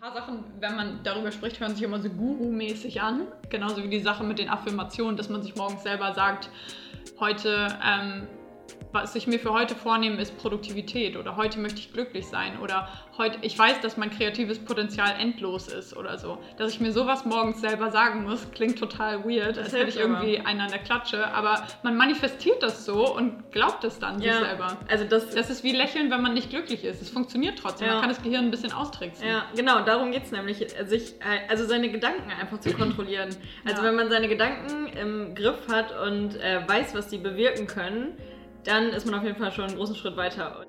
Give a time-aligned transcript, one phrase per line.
[0.00, 3.26] Paar Sachen, wenn man darüber spricht, hören sich immer so Guru-mäßig an.
[3.48, 6.50] Genauso wie die Sache mit den Affirmationen, dass man sich morgens selber sagt,
[7.18, 8.28] heute ähm,
[8.92, 12.88] was ich mir für heute vornehme, ist Produktivität oder heute möchte ich glücklich sein oder
[13.18, 16.38] heute, ich weiß, dass mein kreatives Potenzial endlos ist oder so.
[16.56, 20.38] Dass ich mir sowas morgens selber sagen muss, klingt total weird, als hätte ich irgendwie
[20.40, 24.34] einen an der Klatsche, aber man manifestiert das so und glaubt es dann ja.
[24.34, 24.76] sich selber.
[24.88, 27.02] Also das, das ist wie Lächeln, wenn man nicht glücklich ist.
[27.02, 27.94] Es funktioniert trotzdem, ja.
[27.94, 29.26] man kann das Gehirn ein bisschen austricksen.
[29.26, 31.14] Ja, genau, darum geht es nämlich, sich,
[31.48, 33.30] also seine Gedanken einfach zu kontrollieren.
[33.64, 33.88] Also ja.
[33.88, 38.16] wenn man seine Gedanken im Griff hat und äh, weiß, was die bewirken können,
[38.64, 40.64] dann ist man auf jeden Fall schon einen großen Schritt weiter.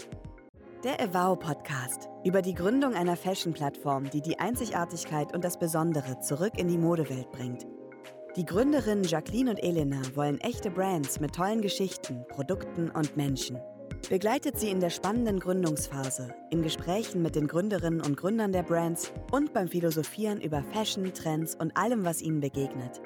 [0.84, 6.54] Der Evow Podcast über die Gründung einer Fashion-Plattform, die die Einzigartigkeit und das Besondere zurück
[6.58, 7.68] in die Modewelt bringt.
[8.38, 13.60] Die Gründerinnen Jacqueline und Elena wollen echte Brands mit tollen Geschichten, Produkten und Menschen.
[14.10, 19.12] Begleitet sie in der spannenden Gründungsphase, in Gesprächen mit den Gründerinnen und Gründern der Brands
[19.32, 23.02] und beim Philosophieren über Fashion, Trends und allem, was ihnen begegnet.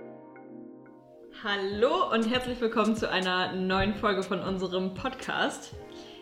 [1.43, 5.73] Hallo und herzlich willkommen zu einer neuen Folge von unserem Podcast.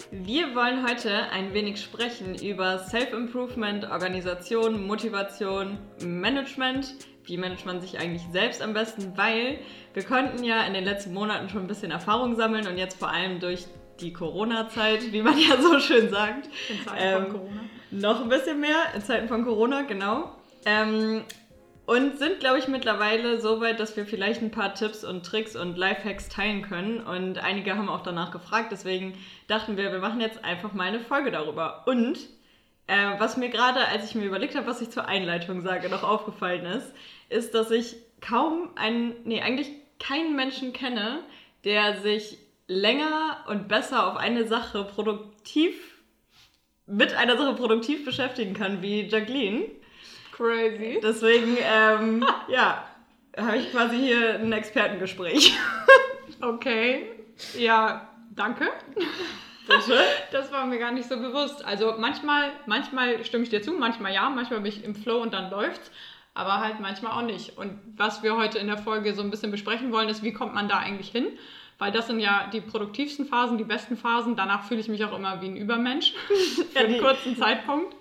[0.10, 6.96] Wir wollen heute ein wenig sprechen über Self-Improvement, Organisation, Motivation, Management.
[7.26, 9.16] Wie managt man sich eigentlich selbst am besten?
[9.16, 9.60] Weil
[9.94, 13.12] wir konnten ja in den letzten Monaten schon ein bisschen Erfahrung sammeln und jetzt vor
[13.12, 13.68] allem durch
[14.00, 16.50] die Corona-Zeit, wie man ja so schön sagt.
[16.68, 17.62] In Zeiten ähm, von Corona.
[17.92, 20.36] Noch ein bisschen mehr in Zeiten von Corona, genau.
[20.66, 21.22] Ähm,
[21.92, 25.58] und sind, glaube ich, mittlerweile so weit, dass wir vielleicht ein paar Tipps und Tricks
[25.58, 27.02] und Lifehacks teilen können.
[27.02, 28.72] Und einige haben auch danach gefragt.
[28.72, 29.14] Deswegen
[29.50, 31.84] dachten wir, wir machen jetzt einfach mal eine Folge darüber.
[31.88, 32.18] Und
[32.88, 36.04] äh, was mir gerade, als ich mir überlegt habe, was ich zur Einleitung sage, noch
[36.04, 36.94] aufgefallen ist,
[37.28, 39.70] ist, dass ich kaum einen, nee, eigentlich
[40.00, 41.20] keinen Menschen kenne,
[41.66, 45.76] der sich länger und besser auf eine Sache produktiv,
[46.86, 49.66] mit einer Sache produktiv beschäftigen kann wie Jacqueline.
[50.42, 51.00] Crazy.
[51.04, 52.84] Deswegen, ähm, ja,
[53.38, 55.54] habe ich quasi hier ein Expertengespräch.
[56.42, 57.12] okay.
[57.58, 58.70] Ja, danke.
[60.32, 61.64] Das war mir gar nicht so bewusst.
[61.64, 65.34] Also manchmal, manchmal stimme ich dir zu, manchmal ja, manchmal bin ich im Flow und
[65.34, 65.92] dann läuft's.
[66.34, 67.58] Aber halt manchmal auch nicht.
[67.58, 70.56] Und was wir heute in der Folge so ein bisschen besprechen wollen, ist, wie kommt
[70.56, 71.28] man da eigentlich hin?
[71.78, 74.36] Weil das sind ja die produktivsten Phasen, die besten Phasen.
[74.36, 76.14] Danach fühle ich mich auch immer wie ein Übermensch
[76.74, 77.96] für einen kurzen Zeitpunkt.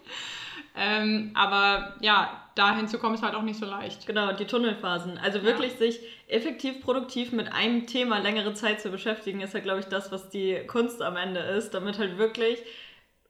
[0.77, 4.07] Ähm, aber ja, dahin zu kommen ist halt auch nicht so leicht.
[4.07, 5.19] Genau, die Tunnelphasen.
[5.19, 5.79] Also wirklich ja.
[5.79, 10.13] sich effektiv produktiv mit einem Thema längere Zeit zu beschäftigen, ist ja, glaube ich, das,
[10.13, 12.59] was die Kunst am Ende ist, damit halt wirklich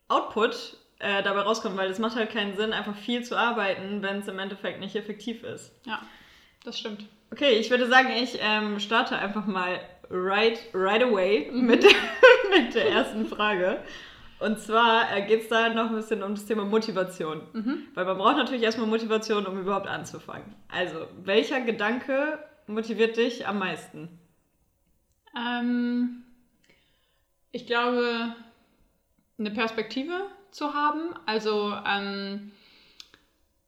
[0.08, 4.18] Output äh, dabei rauskommt, weil es macht halt keinen Sinn, einfach viel zu arbeiten, wenn
[4.18, 5.72] es im Endeffekt nicht effektiv ist.
[5.86, 6.02] Ja,
[6.64, 7.06] das stimmt.
[7.32, 9.80] Okay, ich würde sagen, ich ähm, starte einfach mal
[10.10, 11.84] right, right away mit,
[12.50, 13.82] mit der ersten Frage.
[14.40, 17.42] Und zwar äh, geht es da noch ein bisschen um das Thema Motivation.
[17.52, 17.88] Mhm.
[17.94, 20.54] Weil man braucht natürlich erstmal Motivation, um überhaupt anzufangen.
[20.68, 24.18] Also, welcher Gedanke motiviert dich am meisten?
[25.36, 26.22] Ähm,
[27.52, 28.34] ich glaube,
[29.38, 31.14] eine Perspektive zu haben.
[31.26, 32.52] Also, ähm,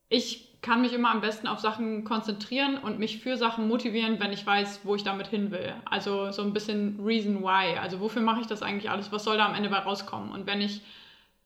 [0.08, 4.32] ich kann mich immer am besten auf Sachen konzentrieren und mich für Sachen motivieren, wenn
[4.32, 5.74] ich weiß, wo ich damit hin will.
[5.84, 7.76] Also so ein bisschen Reason Why.
[7.78, 9.10] Also wofür mache ich das eigentlich alles?
[9.10, 10.30] Was soll da am Ende bei rauskommen?
[10.30, 10.80] Und wenn ich,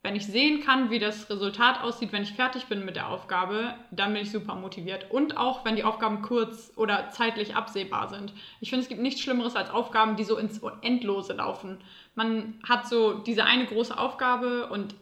[0.02, 3.74] wenn ich sehen kann, wie das Resultat aussieht, wenn ich fertig bin mit der Aufgabe,
[3.90, 5.10] dann bin ich super motiviert.
[5.10, 8.34] Und auch wenn die Aufgaben kurz oder zeitlich absehbar sind.
[8.60, 11.78] Ich finde, es gibt nichts Schlimmeres als Aufgaben, die so ins Endlose laufen.
[12.14, 14.94] Man hat so diese eine große Aufgabe und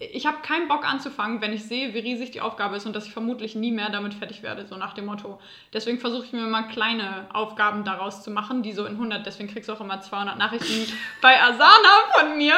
[0.00, 3.06] ich habe keinen Bock anzufangen, wenn ich sehe, wie riesig die Aufgabe ist und dass
[3.06, 5.38] ich vermutlich nie mehr damit fertig werde, so nach dem Motto.
[5.72, 9.48] Deswegen versuche ich mir mal kleine Aufgaben daraus zu machen, die so in 100, deswegen
[9.48, 12.54] kriegst du auch immer 200 Nachrichten bei Asana von mir,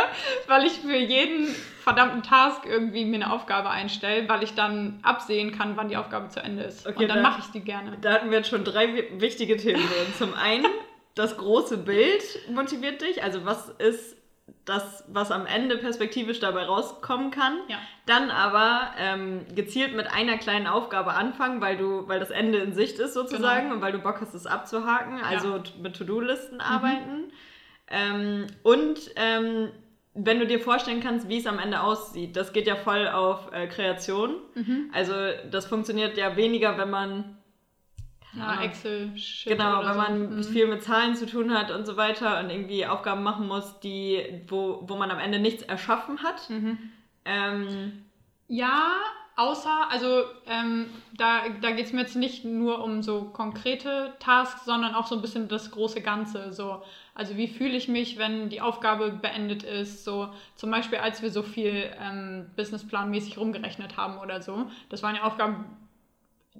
[0.47, 5.53] weil ich für jeden verdammten Task irgendwie mir eine Aufgabe einstelle, weil ich dann absehen
[5.53, 6.87] kann, wann die Aufgabe zu Ende ist.
[6.87, 7.99] Okay, und dann da, mache ich die gerne.
[8.01, 10.15] Da hatten wir jetzt schon drei wichtige Themen drin.
[10.19, 10.67] Zum einen,
[11.15, 13.23] das große Bild motiviert dich.
[13.23, 14.17] Also was ist
[14.65, 17.59] das, was am Ende perspektivisch dabei rauskommen kann.
[17.69, 17.79] Ja.
[18.05, 22.73] Dann aber ähm, gezielt mit einer kleinen Aufgabe anfangen, weil du, weil das Ende in
[22.73, 23.75] Sicht ist sozusagen genau.
[23.77, 25.21] und weil du Bock hast, es abzuhaken.
[25.23, 25.63] Also ja.
[25.81, 26.61] mit To-Do-Listen mhm.
[26.61, 27.33] arbeiten.
[27.89, 29.71] Ähm, und ähm,
[30.15, 33.53] wenn du dir vorstellen kannst, wie es am Ende aussieht, das geht ja voll auf
[33.53, 34.37] äh, Kreation.
[34.55, 34.91] Mhm.
[34.93, 35.15] Also
[35.51, 37.37] das funktioniert ja weniger, wenn man
[38.37, 39.13] ja, Excel.
[39.45, 40.49] Genau, wenn man so.
[40.49, 40.53] Mhm.
[40.53, 44.43] viel mit Zahlen zu tun hat und so weiter und irgendwie Aufgaben machen muss, die,
[44.49, 46.49] wo, wo man am Ende nichts erschaffen hat.
[46.51, 46.79] Mhm.
[47.25, 48.05] Ähm,
[48.49, 48.93] ja,
[49.37, 50.87] außer, also ähm,
[51.17, 55.15] da, da geht es mir jetzt nicht nur um so konkrete Tasks, sondern auch so
[55.15, 56.53] ein bisschen das große Ganze.
[56.53, 56.83] So.
[57.15, 60.05] Also wie fühle ich mich, wenn die Aufgabe beendet ist?
[60.05, 64.71] So zum Beispiel, als wir so viel ähm, businessplanmäßig rumgerechnet haben oder so.
[64.89, 65.65] Das waren ja Aufgaben,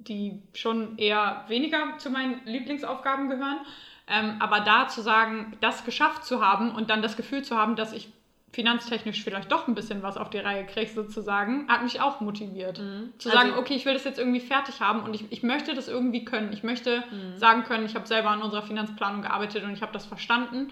[0.03, 3.59] die schon eher weniger zu meinen Lieblingsaufgaben gehören.
[4.07, 7.75] Ähm, aber da zu sagen, das geschafft zu haben und dann das Gefühl zu haben,
[7.75, 8.09] dass ich
[8.53, 12.79] finanztechnisch vielleicht doch ein bisschen was auf die Reihe kriege, sozusagen, hat mich auch motiviert.
[12.79, 13.13] Mhm.
[13.17, 15.73] Zu sagen, also, okay, ich will das jetzt irgendwie fertig haben und ich, ich möchte
[15.73, 16.53] das irgendwie können.
[16.53, 17.37] Ich möchte mhm.
[17.37, 20.71] sagen können, ich habe selber an unserer Finanzplanung gearbeitet und ich habe das verstanden.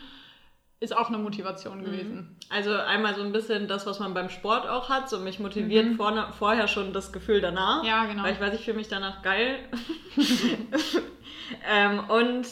[0.80, 1.86] Ist auch eine Motivation mhm.
[1.86, 2.40] gewesen.
[2.50, 5.10] Also einmal so ein bisschen das, was man beim Sport auch hat.
[5.10, 5.96] So mich motiviert mhm.
[5.96, 7.84] vorne, vorher schon das Gefühl danach.
[7.84, 8.24] Ja, genau.
[8.24, 9.60] Weil ich weiß, ich fühle mich danach geil.
[11.70, 12.46] ähm, und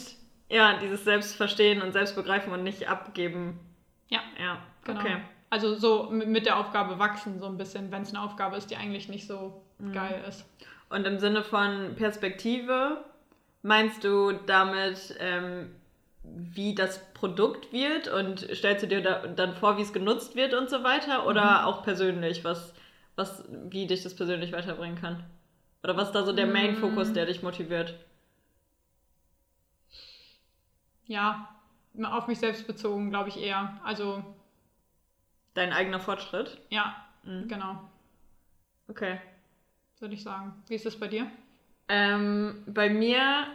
[0.48, 3.60] ja, dieses Selbstverstehen und Selbstbegreifen und nicht abgeben.
[4.08, 4.20] Ja.
[4.40, 4.58] Ja.
[4.84, 5.00] Genau.
[5.00, 5.16] Okay.
[5.50, 8.76] Also so mit der Aufgabe wachsen, so ein bisschen, wenn es eine Aufgabe ist, die
[8.76, 9.92] eigentlich nicht so mhm.
[9.92, 10.44] geil ist.
[10.90, 13.04] Und im Sinne von Perspektive,
[13.62, 15.74] meinst du damit, ähm,
[16.24, 20.54] wie das Produkt wird und stellst du dir da, dann vor, wie es genutzt wird
[20.54, 21.26] und so weiter?
[21.26, 21.64] Oder mhm.
[21.66, 22.74] auch persönlich, was,
[23.14, 25.22] was, wie dich das persönlich weiterbringen kann?
[25.82, 27.94] Oder was ist da so der Main-Fokus, der dich motiviert?
[31.06, 31.48] Ja,
[32.02, 33.78] auf mich selbst bezogen, glaube ich eher.
[33.84, 34.24] Also
[35.54, 36.58] Dein eigener Fortschritt?
[36.68, 37.48] Ja, mhm.
[37.48, 37.80] genau.
[38.88, 39.20] Okay.
[40.00, 40.52] Würde ich sagen.
[40.66, 41.30] Wie ist es bei dir?
[41.88, 43.46] Ähm, bei mir,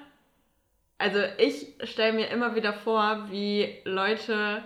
[0.99, 4.61] also ich stelle mir immer wieder vor, wie Leute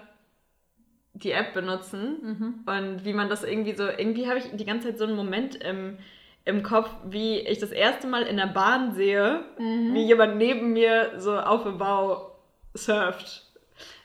[1.14, 2.54] die App benutzen mhm.
[2.66, 5.56] und wie man das irgendwie so, irgendwie habe ich die ganze Zeit so einen Moment
[5.56, 6.00] im,
[6.44, 9.94] im Kopf, wie ich das erste Mal in der Bahn sehe, mhm.
[9.94, 12.36] wie jemand neben mir so auf dem Bau
[12.74, 13.44] surft.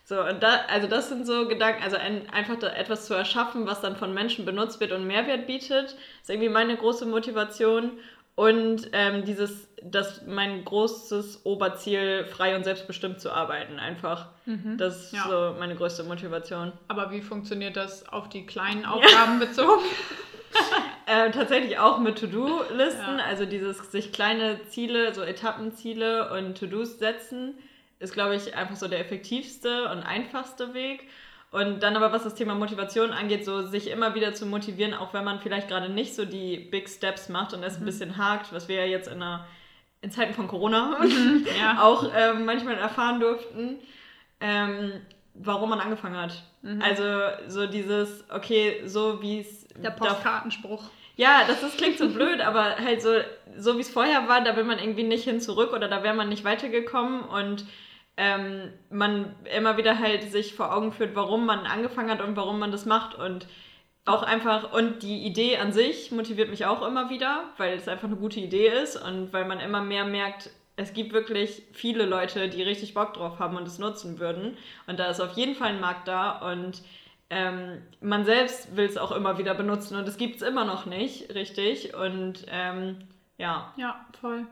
[0.04, 3.66] So, und da, also das sind so Gedanken, also ein, einfach da etwas zu erschaffen,
[3.66, 7.98] was dann von Menschen benutzt wird und Mehrwert bietet, ist irgendwie meine große Motivation.
[8.38, 14.28] Und ähm, dieses, das mein großes Oberziel, frei und selbstbestimmt zu arbeiten, einfach.
[14.46, 15.24] Mhm, das ist ja.
[15.28, 16.70] so meine größte Motivation.
[16.86, 19.44] Aber wie funktioniert das auf die kleinen Aufgaben ja.
[19.46, 19.82] bezogen?
[21.06, 23.24] äh, tatsächlich auch mit To-Do-Listen, ja.
[23.24, 27.58] also dieses sich kleine Ziele, so Etappenziele und To-Dos setzen
[27.98, 31.08] ist, glaube ich, einfach so der effektivste und einfachste Weg.
[31.50, 35.14] Und dann aber, was das Thema Motivation angeht, so sich immer wieder zu motivieren, auch
[35.14, 37.82] wenn man vielleicht gerade nicht so die Big Steps macht und es mhm.
[37.82, 39.46] ein bisschen hakt, was wir ja jetzt in, einer,
[40.02, 41.78] in Zeiten von Corona mhm, ja.
[41.82, 43.78] auch ähm, manchmal erfahren durften,
[44.40, 44.92] ähm,
[45.34, 46.42] warum man angefangen hat.
[46.60, 46.82] Mhm.
[46.82, 47.02] Also
[47.48, 49.66] so dieses, okay, so wie es...
[49.68, 50.90] Der Postkartenspruch.
[51.16, 53.10] Ja, das ist, klingt so blöd, aber halt so,
[53.56, 56.14] so wie es vorher war, da will man irgendwie nicht hin zurück oder da wäre
[56.14, 57.64] man nicht weitergekommen und
[58.18, 62.58] ähm, man immer wieder halt sich vor Augen führt, warum man angefangen hat und warum
[62.58, 63.46] man das macht und
[64.04, 68.08] auch einfach, und die Idee an sich motiviert mich auch immer wieder, weil es einfach
[68.08, 72.48] eine gute Idee ist und weil man immer mehr merkt, es gibt wirklich viele Leute,
[72.48, 74.56] die richtig Bock drauf haben und es nutzen würden.
[74.86, 76.82] Und da ist auf jeden Fall ein Markt da und
[77.30, 80.86] ähm, man selbst will es auch immer wieder benutzen und es gibt es immer noch
[80.86, 81.94] nicht, richtig.
[81.94, 82.96] Und ähm,
[83.36, 83.72] ja.
[83.76, 84.46] Ja, voll.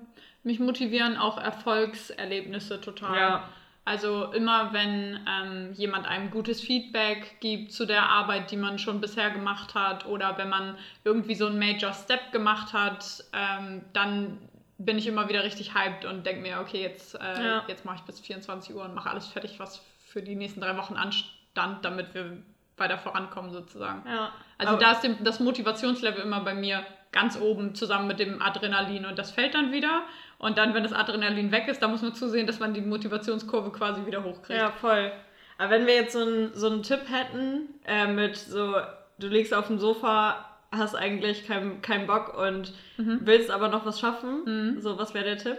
[0.46, 3.18] Mich motivieren auch Erfolgserlebnisse total.
[3.18, 3.48] Ja.
[3.84, 9.00] Also immer wenn ähm, jemand einem gutes Feedback gibt zu der Arbeit, die man schon
[9.00, 14.38] bisher gemacht hat, oder wenn man irgendwie so einen Major Step gemacht hat, ähm, dann
[14.78, 17.64] bin ich immer wieder richtig hyped und denke mir, okay, jetzt, äh, ja.
[17.66, 20.76] jetzt mache ich bis 24 Uhr und mache alles fertig, was für die nächsten drei
[20.76, 22.36] Wochen anstand, damit wir
[22.76, 24.08] weiter vorankommen sozusagen.
[24.08, 24.30] Ja.
[24.58, 29.18] Also da ist das Motivationslevel immer bei mir ganz oben zusammen mit dem Adrenalin und
[29.18, 30.02] das fällt dann wieder.
[30.38, 33.70] Und dann, wenn das Adrenalin weg ist, dann muss man zusehen, dass man die Motivationskurve
[33.70, 34.58] quasi wieder hochkriegt.
[34.58, 35.12] Ja, voll.
[35.58, 38.74] Aber wenn wir jetzt so einen so einen Tipp hätten, äh, mit so,
[39.18, 43.20] du liegst auf dem Sofa, hast eigentlich keinen kein Bock und mhm.
[43.22, 44.80] willst aber noch was schaffen, mhm.
[44.80, 45.58] so, was wäre der Tipp?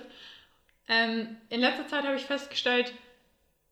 [0.87, 2.93] Ähm, in letzter Zeit habe ich festgestellt,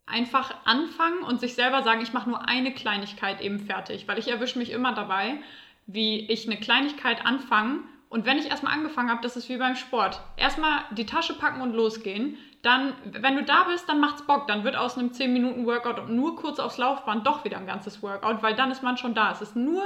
[0.05, 4.27] einfach anfangen und sich selber sagen, ich mache nur eine Kleinigkeit eben fertig, weil ich
[4.27, 5.37] erwische mich immer dabei,
[5.87, 7.79] wie ich eine Kleinigkeit anfange
[8.15, 10.21] und wenn ich erstmal angefangen habe, das ist wie beim Sport.
[10.37, 12.37] Erstmal die Tasche packen und losgehen.
[12.61, 14.47] Dann, wenn du da bist, dann macht's Bock.
[14.47, 18.41] Dann wird aus einem 10-Minuten-Workout und nur kurz aufs Laufband doch wieder ein ganzes Workout,
[18.41, 19.31] weil dann ist man schon da.
[19.31, 19.83] Es ist nur,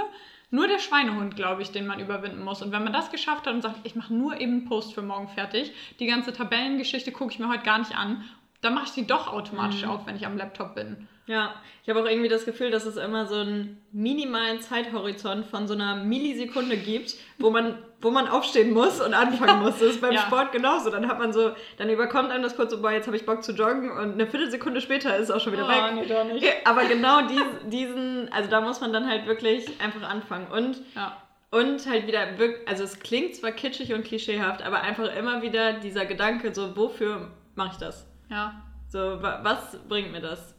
[0.51, 2.61] nur der Schweinehund, glaube ich, den man überwinden muss.
[2.61, 5.01] Und wenn man das geschafft hat und sagt, ich mache nur eben einen Post für
[5.01, 8.23] morgen fertig, die ganze Tabellengeschichte gucke ich mir heute gar nicht an,
[8.61, 9.89] dann mache ich sie doch automatisch mhm.
[9.89, 11.07] auf, wenn ich am Laptop bin.
[11.29, 15.67] Ja, ich habe auch irgendwie das Gefühl, dass es immer so einen minimalen Zeithorizont von
[15.67, 19.73] so einer Millisekunde gibt, wo man, wo man aufstehen muss und anfangen muss.
[19.73, 20.21] Das ist beim ja.
[20.21, 20.89] Sport genauso.
[20.89, 23.43] Dann hat man so, dann überkommt einem das kurz so, boah, jetzt habe ich Bock
[23.43, 25.93] zu joggen und eine Viertelsekunde später ist es auch schon wieder oh, weg.
[25.93, 26.47] Nee, doch nicht.
[26.65, 30.47] Aber genau diesen, diesen, also da muss man dann halt wirklich einfach anfangen.
[30.47, 31.15] Und ja.
[31.51, 32.27] Und halt wieder,
[32.67, 37.31] also es klingt zwar kitschig und klischeehaft, aber einfach immer wieder dieser Gedanke, so wofür
[37.55, 38.08] mache ich das?
[38.29, 40.55] Ja, So, wa was bringt mir das?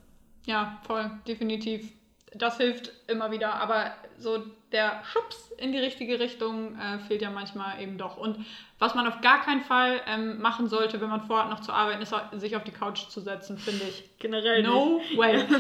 [0.47, 1.93] ja, voll, definitiv.
[2.33, 4.39] Das hilft immer wieder, aber so
[4.73, 8.17] der Schubs in die richtige Richtung äh, fehlt ja manchmal eben doch.
[8.17, 8.45] Und
[8.79, 12.03] was man auf gar keinen Fall ähm, machen sollte, wenn man vorhat, noch zu arbeiten,
[12.03, 14.09] ist sich auf die Couch zu setzen, finde ich.
[14.19, 15.17] Generell No nicht.
[15.19, 15.45] way.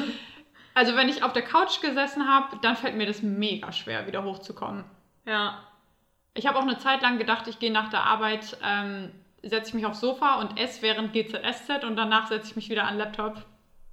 [0.73, 4.23] Also wenn ich auf der Couch gesessen habe, dann fällt mir das mega schwer, wieder
[4.23, 4.85] hochzukommen.
[5.26, 5.59] Ja,
[6.35, 9.11] Ich habe auch eine Zeit lang gedacht, ich gehe nach der Arbeit, ähm,
[9.42, 12.85] setze ich mich aufs Sofa und esse während GZSZ und danach setze ich mich wieder
[12.85, 13.37] an den Laptop.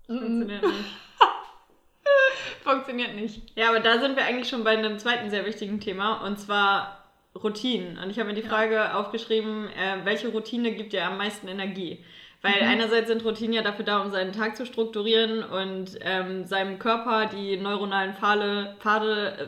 [0.07, 0.85] funktioniert nicht.
[2.63, 3.41] Funktioniert nicht.
[3.55, 7.03] Ja, aber da sind wir eigentlich schon bei einem zweiten sehr wichtigen Thema und zwar
[7.35, 7.97] Routinen.
[7.97, 12.03] Und ich habe mir die Frage aufgeschrieben, äh, welche Routine gibt dir am meisten Energie?
[12.41, 12.67] Weil Mhm.
[12.69, 17.25] einerseits sind Routinen ja dafür da, um seinen Tag zu strukturieren und ähm, seinem Körper
[17.27, 19.47] die neuronalen Pfade, Pfade äh,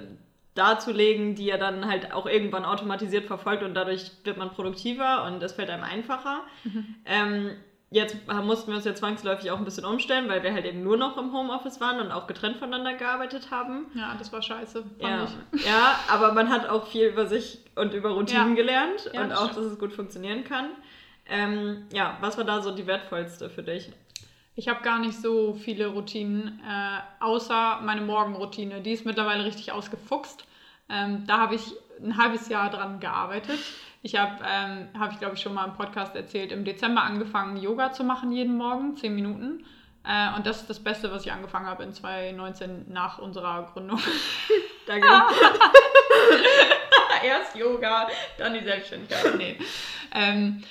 [0.56, 5.41] darzulegen, die er dann halt auch irgendwann automatisiert verfolgt und dadurch wird man produktiver und
[5.44, 6.41] es fällt einem einfacher.
[7.06, 7.56] Ähm,
[7.91, 10.98] jetzt mussten wir uns ja zwangsläufig auch ein bisschen umstellen, weil wir halt eben nur
[10.98, 13.88] noch im Homeoffice waren und auch getrennt voneinander gearbeitet haben.
[13.96, 14.84] Ja, das war scheiße.
[15.00, 15.27] Ja,
[15.65, 18.56] ja, aber man hat auch viel über sich und über Routinen Ja.
[18.56, 19.58] gelernt Ja, und das auch, stimmt.
[19.65, 20.70] dass es gut funktionieren kann.
[21.32, 23.91] Ähm, ja, was war da so die wertvollste für dich?
[24.60, 28.82] Ich habe gar nicht so viele Routinen, äh, außer meine Morgenroutine.
[28.82, 30.44] Die ist mittlerweile richtig ausgefuchst.
[30.89, 31.62] Ähm, da habe ich
[32.04, 33.58] ein halbes Jahr dran gearbeitet.
[34.01, 37.56] Ich habe, ähm, habe ich glaube ich schon mal im Podcast erzählt, im Dezember angefangen,
[37.56, 39.66] Yoga zu machen jeden Morgen, 10 Minuten.
[40.06, 44.01] Äh, und das ist das Beste, was ich angefangen habe in 2019 nach unserer Gründung.
[44.88, 45.08] Danke.
[47.24, 49.38] Erst Yoga, dann die Selbstständigkeit.
[49.38, 49.58] Nee.
[50.13, 50.66] Ähm,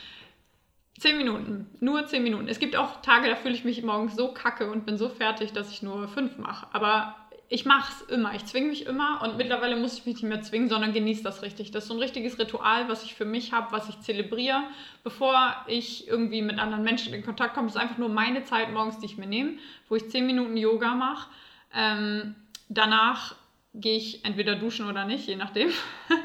[0.99, 2.49] zehn Minuten, nur zehn Minuten.
[2.49, 5.53] Es gibt auch Tage, da fühle ich mich morgens so kacke und bin so fertig,
[5.53, 6.67] dass ich nur fünf mache.
[6.73, 7.15] Aber
[7.51, 8.35] ich mache es immer.
[8.35, 11.43] Ich zwinge mich immer und mittlerweile muss ich mich nicht mehr zwingen, sondern genieße das
[11.43, 11.71] richtig.
[11.71, 14.63] Das ist so ein richtiges Ritual, was ich für mich habe, was ich zelebriere,
[15.03, 17.69] bevor ich irgendwie mit anderen Menschen in Kontakt komme.
[17.69, 19.55] Das ist einfach nur meine Zeit morgens, die ich mir nehme,
[19.89, 21.31] wo ich zehn Minuten Yoga mache.
[21.75, 22.35] Ähm,
[22.69, 23.35] danach
[23.75, 25.71] gehe ich entweder duschen oder nicht, je nachdem.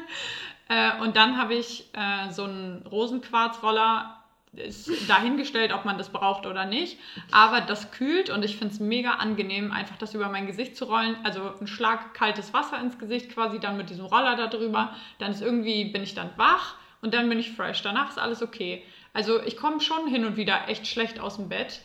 [0.68, 4.23] äh, und dann habe ich äh, so einen Rosenquarzroller,
[4.56, 6.98] ist dahingestellt, ob man das braucht oder nicht.
[7.30, 10.84] Aber das kühlt und ich finde es mega angenehm, einfach das über mein Gesicht zu
[10.86, 11.16] rollen.
[11.24, 14.94] Also ein Schlag kaltes Wasser ins Gesicht quasi, dann mit diesem Roller da drüber.
[15.18, 17.82] Dann ist irgendwie, bin ich dann wach und dann bin ich fresh.
[17.82, 18.82] Danach ist alles okay.
[19.12, 21.80] Also ich komme schon hin und wieder echt schlecht aus dem Bett.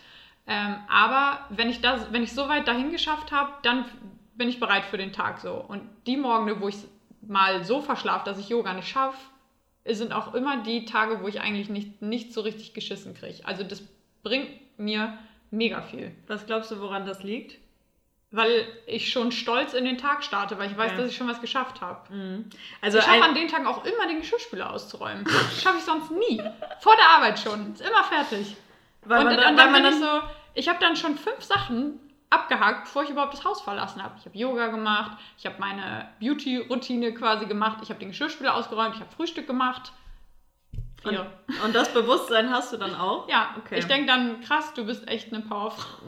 [0.47, 3.85] Ähm, aber wenn ich, das, wenn ich so weit dahin geschafft habe, dann
[4.35, 5.53] bin ich bereit für den Tag so.
[5.53, 6.77] Und die Morgen, wo ich
[7.21, 9.17] mal so verschlafe, dass ich Yoga nicht schaffe,
[9.95, 13.45] sind auch immer die Tage, wo ich eigentlich nicht, nicht so richtig geschissen kriege.
[13.45, 13.83] Also das
[14.23, 15.17] bringt mir
[15.51, 16.11] mega viel.
[16.27, 17.57] Was glaubst du, woran das liegt?
[18.31, 20.97] Weil ich schon stolz in den Tag starte, weil ich weiß, Ja.
[20.97, 22.43] dass ich schon was geschafft habe.
[22.81, 25.23] Also ich schaffe an den Tagen auch immer den Geschirrspüler auszuräumen.
[25.23, 26.39] Das schaffe ich sonst nie.
[26.79, 27.73] Vor der Arbeit schon.
[27.73, 28.55] Ist immer fertig.
[29.03, 30.95] weil und, man und dann, dann weil man bin ich dann so, ich habe dann
[30.95, 34.15] schon fünf Sachen abgehakt, bevor ich überhaupt das Haus verlassen habe.
[34.19, 38.95] Ich habe Yoga gemacht, ich habe meine Beauty-Routine quasi gemacht, ich habe den Geschirrspüler ausgeräumt,
[38.95, 39.91] ich habe Frühstück gemacht.
[41.03, 41.31] und, Vier.
[41.63, 43.27] und das Bewusstsein hast du dann auch?
[43.29, 43.79] Ja, Okay.
[43.79, 46.03] ich denke dann, krass, du bist echt eine Powerfrau.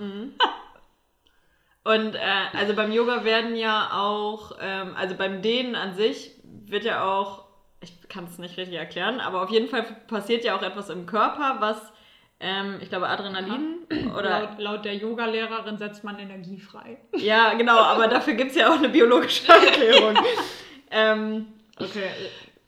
[1.84, 2.20] Und äh,
[2.54, 7.46] also beim Yoga werden ja auch, ähm, also beim Dehnen an sich wird ja auch,
[7.80, 11.08] ich kann es nicht richtig erklären, aber auf jeden Fall passiert ja auch etwas im
[11.08, 11.92] Körper, was,
[12.42, 13.78] ähm, ich glaube, Adrenalin
[14.18, 14.42] oder.
[14.42, 16.98] Laut, laut der Yoga-Lehrerin setzt man Energie frei.
[17.16, 20.16] Ja, genau, aber dafür gibt es ja auch eine biologische Erklärung.
[20.92, 21.48] ähm,
[21.80, 22.10] okay,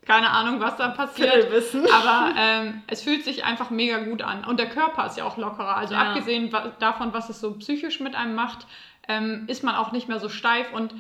[0.06, 1.32] Keine Ahnung, was da passiert.
[1.32, 1.86] Viertelwissen.
[1.92, 4.44] Aber ähm, es fühlt sich einfach mega gut an.
[4.46, 5.78] Und der Körper ist ja auch lockerer.
[5.78, 6.10] Also Ja.
[6.12, 8.68] abgesehen davon, was es so psychisch mit einem macht,
[9.08, 10.94] ähm, ist man auch nicht mehr so steif und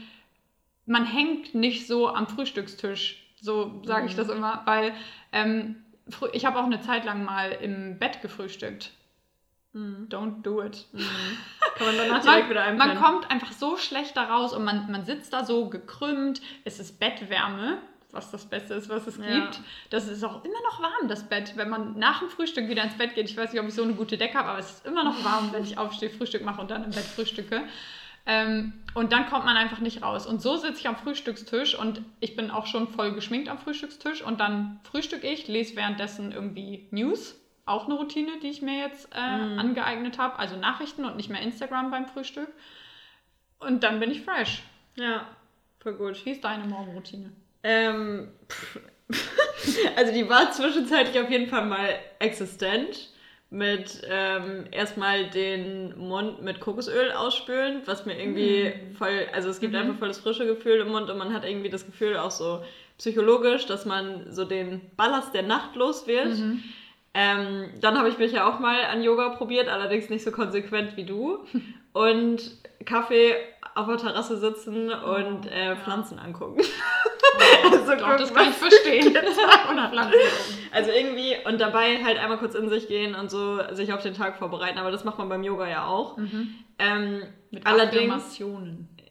[0.86, 3.20] man hängt nicht so am Frühstückstisch.
[3.42, 4.18] So sage ich Mhm.
[4.18, 4.94] das immer, weil
[5.34, 5.83] ähm,
[6.34, 8.92] ich habe auch eine Zeit lang mal im Bett gefrühstückt.
[9.74, 10.08] Mhm.
[10.10, 10.86] Don't do it.
[11.78, 13.04] Kann man danach direkt Man, wieder man einpennen.
[13.04, 16.42] kommt einfach so schlecht da raus und man, man sitzt da so gekrümmt.
[16.64, 17.80] Es ist Bettwärme,
[18.12, 19.24] was das Beste ist, was es Ja.
[19.46, 19.62] gibt.
[19.90, 21.54] Das ist auch immer noch warm, das Bett.
[21.56, 23.82] Wenn man nach dem Frühstück wieder ins Bett geht, ich weiß nicht, ob ich so
[23.84, 26.62] eine gute Decke habe, aber es ist immer noch warm, wenn ich aufstehe, Frühstück mache
[26.62, 27.64] und dann im Bett frühstücke.
[28.26, 30.26] Ähm, und dann kommt man einfach nicht raus.
[30.26, 34.22] Und so sitze ich am Frühstückstisch und ich bin auch schon voll geschminkt am Frühstückstisch
[34.22, 37.36] und dann frühstücke ich, lese währenddessen irgendwie News.
[37.66, 39.60] Auch eine Routine, die ich mir jetzt äh, Mhm.
[39.60, 40.38] angeeignet habe.
[40.40, 42.50] Also Nachrichten und nicht mehr Instagram beim Frühstück.
[43.60, 44.62] Und dann bin ich fresh.
[44.96, 45.28] Ja,
[45.80, 46.26] voll gut.
[46.26, 47.32] Wie ist deine Morgenroutine?
[47.64, 48.30] Ähm,
[49.96, 51.90] also die war zwischenzeitlich auf jeden Fall mal
[52.20, 53.10] existent.
[53.54, 58.96] Mit ähm, erstmal den Mund mit Kokosöl ausspülen, was mir irgendwie Mhm.
[58.96, 59.80] voll, also es gibt Mhm.
[59.80, 62.64] einfach voll das frische Gefühl im Mund und man hat irgendwie das Gefühl auch so
[62.98, 66.30] psychologisch, dass man so den Ballast der Nacht los wird.
[66.38, 66.64] Mhm.
[67.14, 70.98] Ähm, dann habe ich mich ja auch mal an Yoga probiert, allerdings nicht so konsequent
[70.98, 71.46] wie du.
[71.94, 73.36] Und Kaffee
[73.76, 75.76] auf der Terrasse sitzen und äh.
[75.76, 76.60] Pflanzen angucken.
[77.72, 79.14] Also, Doch, das kann ich verstehen.
[79.92, 80.20] Pflanzen.
[80.72, 84.14] Also irgendwie und dabei halt einmal kurz in sich gehen und so sich auf den
[84.14, 84.78] Tag vorbereiten.
[84.80, 86.18] Aber das macht man beim Yoga ja auch.
[86.18, 86.56] Mhm.
[86.80, 88.40] Ähm, Mit allerdings,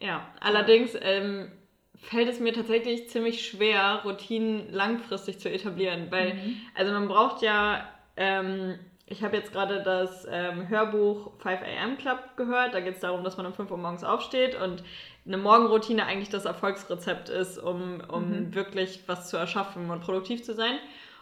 [0.01, 1.51] ja, allerdings ähm,
[1.95, 6.09] fällt es mir tatsächlich ziemlich schwer, Routinen langfristig zu etablieren.
[6.11, 6.57] Weil, Mhm.
[6.75, 8.79] also man braucht ja, ähm,
[9.13, 12.75] ich habe jetzt gerade das ähm, Hörbuch 5 AM Club gehört.
[12.75, 14.83] Da geht es darum, dass man um 5 Uhr morgens aufsteht und
[15.27, 18.55] eine Morgenroutine eigentlich das Erfolgsrezept ist, um, um Mhm.
[18.55, 20.77] wirklich was zu erschaffen und produktiv zu sein.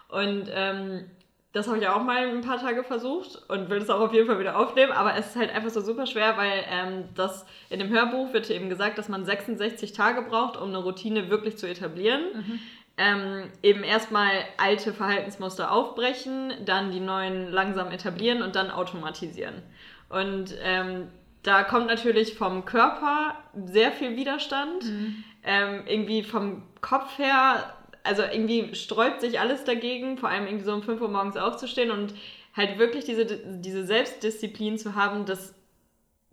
[0.08, 1.10] Und ähm,
[1.52, 4.28] das habe ich auch mal ein paar Tage versucht und will das auch auf jeden
[4.28, 7.80] Fall wieder aufnehmen, aber es ist halt einfach so super schwer, weil ähm, das in
[7.80, 11.66] dem Hörbuch wird eben gesagt, dass man 66 Tage braucht, um eine Routine wirklich zu
[11.68, 12.22] etablieren.
[12.34, 12.58] Mhm.
[13.02, 19.62] Ähm, eben erstmal alte Verhaltensmuster aufbrechen, dann die neuen langsam etablieren und dann automatisieren.
[20.10, 21.08] Und ähm,
[21.42, 24.84] da kommt natürlich vom Körper sehr viel Widerstand.
[24.84, 25.24] Mhm.
[25.42, 30.74] Ähm, irgendwie vom Kopf her, also irgendwie sträubt sich alles dagegen, vor allem irgendwie so
[30.74, 32.12] um 5 Uhr morgens aufzustehen und
[32.54, 35.54] halt wirklich diese, diese Selbstdisziplin zu haben, das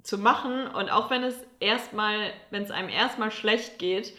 [0.03, 4.11] zu machen und auch wenn es erstmal, wenn es einem erstmal schlecht geht,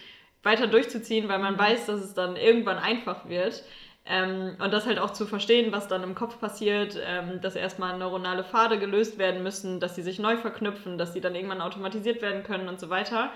[0.48, 1.58] weiter durchzuziehen, weil man Mhm.
[1.58, 3.62] weiß, dass es dann irgendwann einfach wird.
[4.10, 7.98] Ähm, und das halt auch zu verstehen, was dann im Kopf passiert, ähm, dass erstmal
[7.98, 12.22] neuronale Pfade gelöst werden müssen, dass sie sich neu verknüpfen, dass sie dann irgendwann automatisiert
[12.22, 13.30] werden können und so weiter.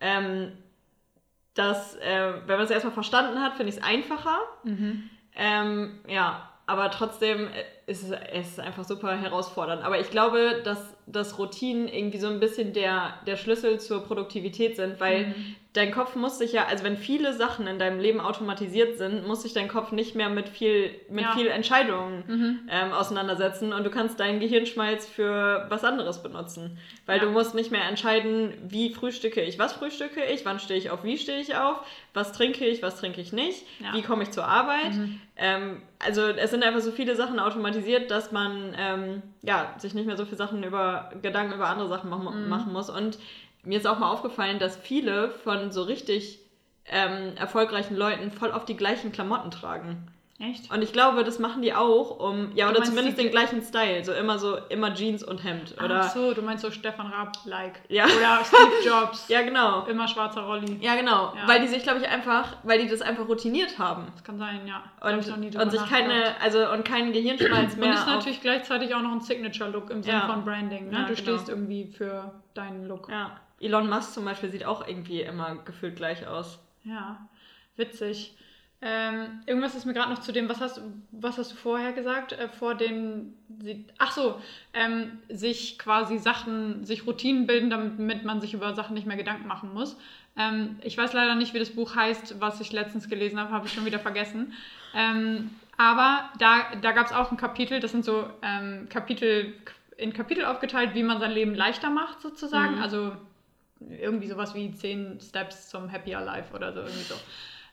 [0.00, 0.52] Ähm,
[1.54, 4.38] das, äh, wenn man es erstmal verstanden hat, finde ich es einfacher.
[4.64, 5.08] Mhm.
[5.34, 7.48] Ähm, ja, aber trotzdem
[7.90, 9.82] ist es, es ist einfach super herausfordernd.
[9.82, 14.76] Aber ich glaube, dass, dass Routinen irgendwie so ein bisschen der, der Schlüssel zur Produktivität
[14.76, 15.56] sind, weil Mhm.
[15.72, 19.42] dein Kopf muss sich ja, also wenn viele Sachen in deinem Leben automatisiert sind, muss
[19.42, 21.32] sich dein Kopf nicht mehr mit viel, mit Ja.
[21.32, 22.58] viel Entscheidungen Mhm.
[22.68, 26.78] ähm, auseinandersetzen und du kannst deinen Gehirnschmalz für was anderes benutzen.
[27.06, 27.24] Weil Ja.
[27.24, 31.02] du musst nicht mehr entscheiden, wie frühstücke ich, was frühstücke ich, wann stehe ich auf,
[31.04, 31.76] wie stehe ich auf,
[32.14, 33.94] was trinke ich, was trinke ich nicht, Ja.
[33.94, 34.92] wie komme ich zur Arbeit.
[34.94, 35.20] Mhm.
[35.36, 37.79] Ähm, also es sind einfach so viele Sachen automatisiert,
[38.10, 42.10] dass man ähm, ja, sich nicht mehr so viele Sachen über Gedanken über andere Sachen
[42.10, 42.48] machen, Mhm.
[42.48, 42.90] machen muss.
[42.90, 43.18] Und
[43.64, 46.38] mir ist auch mal aufgefallen, dass viele von so richtig
[46.86, 50.08] ähm, erfolgreichen Leuten voll auf die gleichen Klamotten tragen.
[50.40, 50.72] Echt?
[50.72, 54.02] Und ich glaube, das machen die auch, um, ja, Du oder zumindest den gleichen Style.
[54.02, 55.74] So immer so, immer Jeans und Hemd.
[55.84, 57.82] Oder, Ach so, du meinst so Stefan Raab-like.
[57.88, 58.06] Ja.
[58.06, 59.28] Oder Steve Jobs.
[59.28, 59.84] Ja, genau.
[59.84, 60.78] Immer schwarzer Rolli.
[60.80, 61.34] Ja, genau.
[61.36, 61.46] Ja.
[61.46, 64.06] Weil die sich, glaube ich, einfach, weil die das einfach routiniert haben.
[64.14, 64.82] Das kann sein, ja.
[65.02, 67.88] Und, und sich keine, also und keinen Gehirnschmalz mehr.
[67.90, 70.26] Und ist natürlich gleichzeitig auch noch ein Signature-Look im Sinne Ja.
[70.26, 70.88] von Branding.
[70.88, 70.92] Ne?
[70.92, 71.18] Ja, du genau.
[71.18, 73.10] stehst irgendwie für deinen Look.
[73.10, 73.38] Ja.
[73.60, 76.58] Elon Musk zum Beispiel sieht auch irgendwie immer gefühlt gleich aus.
[76.84, 77.28] Ja,
[77.76, 78.34] witzig.
[78.82, 82.32] Ähm, irgendwas ist mir gerade noch zu dem, was hast, was hast du vorher gesagt?
[82.32, 83.34] Äh, vor dem,
[83.98, 84.40] ach so,
[84.72, 89.46] ähm, sich quasi Sachen, sich Routinen bilden, damit man sich über Sachen nicht mehr Gedanken
[89.46, 89.98] machen muss.
[90.36, 93.66] Ähm, ich weiß leider nicht, wie das Buch heißt, was ich letztens gelesen habe, habe
[93.66, 94.54] ich schon wieder vergessen.
[94.94, 99.54] Ähm, aber da, da gab es auch ein Kapitel, das sind so ähm, Kapitel
[99.98, 102.76] in Kapitel aufgeteilt, wie man sein Leben leichter macht, sozusagen.
[102.76, 102.82] Mhm.
[102.82, 103.12] Also
[103.88, 107.14] irgendwie sowas wie 10 Steps zum Happier Life oder so, irgendwie so.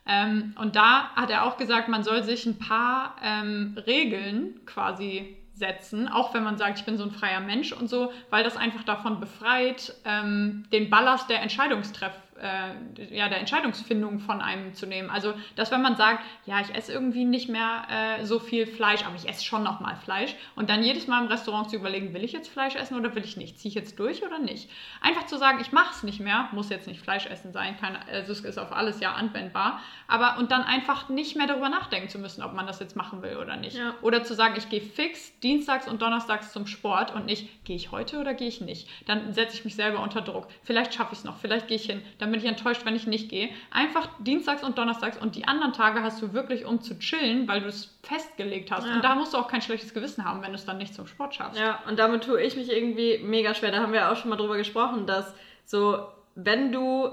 [0.07, 5.37] Ähm, und da hat er auch gesagt, man soll sich ein paar ähm, Regeln quasi
[5.53, 8.57] setzen, auch wenn man sagt, ich bin so ein freier Mensch und so, weil das
[8.57, 14.85] einfach davon befreit, ähm, den Ballast der Entscheidungstreff, äh, ja, der Entscheidungsfindung von einem zu
[14.85, 15.09] nehmen.
[15.09, 19.05] Also, dass wenn man sagt, ja, ich esse irgendwie nicht mehr äh, so viel Fleisch,
[19.05, 22.13] aber ich esse schon noch mal Fleisch und dann jedes Mal im Restaurant zu überlegen,
[22.13, 23.59] will ich jetzt Fleisch essen oder will ich nicht?
[23.59, 24.69] Ziehe ich jetzt durch oder nicht?
[25.01, 27.99] Einfach zu sagen, ich mache es nicht mehr, muss jetzt nicht Fleisch essen sein, keine,
[28.07, 32.09] also es ist auf alles ja anwendbar, aber und dann einfach nicht mehr darüber nachdenken
[32.09, 33.77] zu müssen, ob man das jetzt machen will oder nicht.
[33.77, 33.95] Ja.
[34.01, 37.91] Oder zu sagen, ich gehe fix dienstags und donnerstags zum Sport und nicht, gehe ich
[37.91, 38.87] heute oder gehe ich nicht?
[39.05, 40.47] Dann setze ich mich selber unter Druck.
[40.63, 43.07] Vielleicht schaffe ich es noch, vielleicht gehe ich hin, dann bin ich enttäuscht, wenn ich
[43.07, 43.49] nicht gehe.
[43.71, 47.61] Einfach dienstags und donnerstags und die anderen Tage hast du wirklich, um zu chillen, weil
[47.61, 48.85] du es festgelegt hast.
[48.85, 48.95] Ja.
[48.95, 51.07] Und da musst du auch kein schlechtes Gewissen haben, wenn du es dann nicht zum
[51.07, 51.59] Sport schaffst.
[51.59, 53.71] Ja, und damit tue ich mich irgendwie mega schwer.
[53.71, 55.33] Da haben wir auch schon mal drüber gesprochen, dass
[55.65, 55.99] so,
[56.35, 57.11] wenn du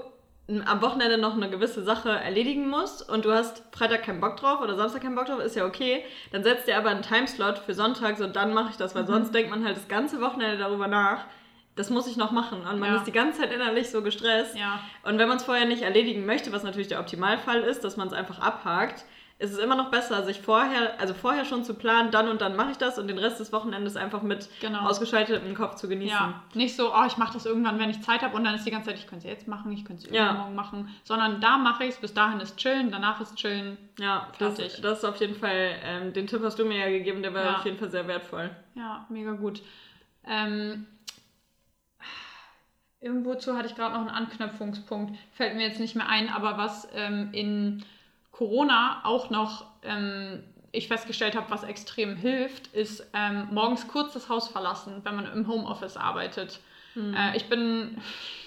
[0.65, 4.61] am Wochenende noch eine gewisse Sache erledigen musst und du hast Freitag keinen Bock drauf
[4.61, 6.03] oder Samstag keinen Bock drauf, ist ja okay.
[6.31, 9.07] Dann setzt dir aber einen Timeslot für Sonntags und dann mache ich das, weil Mhm.
[9.07, 11.25] sonst denkt man halt das ganze Wochenende darüber nach.
[11.75, 12.61] Das muss ich noch machen.
[12.61, 12.95] Und man Ja.
[12.97, 14.55] ist die ganze Zeit innerlich so gestresst.
[14.57, 14.79] Ja.
[15.03, 18.07] Und wenn man es vorher nicht erledigen möchte, was natürlich der Optimalfall ist, dass man
[18.07, 19.03] es einfach abhakt,
[19.37, 22.55] ist es immer noch besser, sich vorher, also vorher schon zu planen, dann und dann
[22.55, 24.87] mache ich das und den Rest des Wochenendes einfach mit Genau.
[24.87, 26.15] ausgeschaltetem Kopf zu genießen.
[26.17, 28.65] Ja, nicht so, oh, ich mache das irgendwann, wenn ich Zeit habe und dann ist
[28.65, 31.57] die ganze Zeit, ich könnte es jetzt machen, ich könnte es übermorgen machen, sondern da
[31.57, 33.77] mache ich es, bis dahin ist chillen, danach ist chillen.
[33.99, 34.79] Ja, das, Fertig.
[34.81, 37.57] das ist auf jeden Fall, ähm, den Tipp hast du mir ja gegeben, der war
[37.57, 38.49] auf jeden Fall sehr wertvoll.
[38.75, 39.61] Ja, mega gut.
[40.25, 40.87] Ähm,
[43.05, 46.87] irgendwozu hatte ich gerade noch einen Anknüpfungspunkt, fällt mir jetzt nicht mehr ein, aber was
[46.95, 47.85] ähm, in
[48.31, 54.27] Corona auch noch ähm, ich festgestellt habe, was extrem hilft, ist ähm, morgens kurz das
[54.27, 56.59] Haus verlassen, wenn man im Homeoffice arbeitet.
[57.15, 58.01] Äh, ich bin,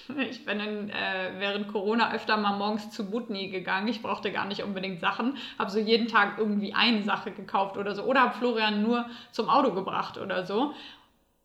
[0.29, 3.87] ich bin in, äh, während Corona öfter mal morgens zu Butni gegangen.
[3.87, 7.95] Ich brauchte gar nicht unbedingt Sachen, habe so jeden Tag irgendwie eine Sache gekauft oder
[7.95, 8.03] so.
[8.03, 10.75] Oder habe Florian nur zum Auto gebracht oder so.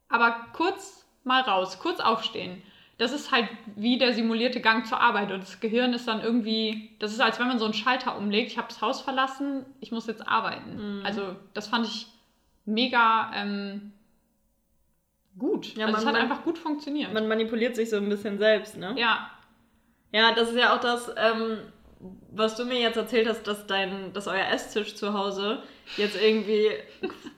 [0.09, 2.63] Aber kurz mal raus, kurz aufstehen.
[2.97, 5.31] Das ist halt wie der simulierte Gang zur Arbeit.
[5.31, 8.51] Und das Gehirn ist dann irgendwie, das ist als wenn man so einen Schalter umlegt.
[8.51, 11.01] Ich habe das Haus verlassen, ich muss jetzt arbeiten.
[11.03, 12.07] Also das fand ich
[12.65, 13.91] mega ähm,
[15.37, 15.75] gut.
[15.75, 17.13] Ja, also es hat einfach gut funktioniert.
[17.13, 18.93] Man manipuliert sich so ein bisschen selbst, ne?
[18.97, 19.29] ja,
[20.11, 21.59] Ja, das ist ja auch das, ähm,
[22.31, 25.63] was du mir jetzt erzählt hast, dass dein, dass euer Esstisch zu Hause
[25.97, 26.69] jetzt irgendwie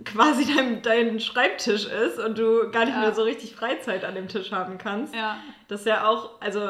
[0.05, 3.01] quasi dein, dein Schreibtisch ist und du gar nicht Ja.
[3.01, 5.13] mehr so richtig Freizeit an dem Tisch haben kannst.
[5.13, 5.37] ja.
[5.67, 6.69] Das ist ja auch, also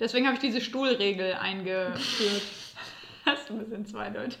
[0.00, 2.42] Deswegen habe ich diese Stuhlregel eingeführt.
[3.24, 4.38] Das ist ein bisschen zweideutig.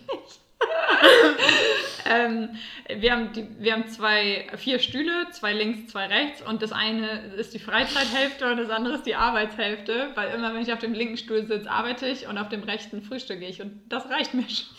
[2.06, 2.50] ähm,
[2.88, 7.34] wir, haben die, wir haben zwei, vier Stühle, zwei links, zwei rechts und das eine
[7.36, 10.94] ist die Freizeithälfte und das andere ist die Arbeitshälfte, weil immer wenn ich auf dem
[10.94, 14.48] linken Stuhl sitze, arbeite ich und auf dem rechten frühstücke ich und das reicht mir
[14.48, 14.66] schon.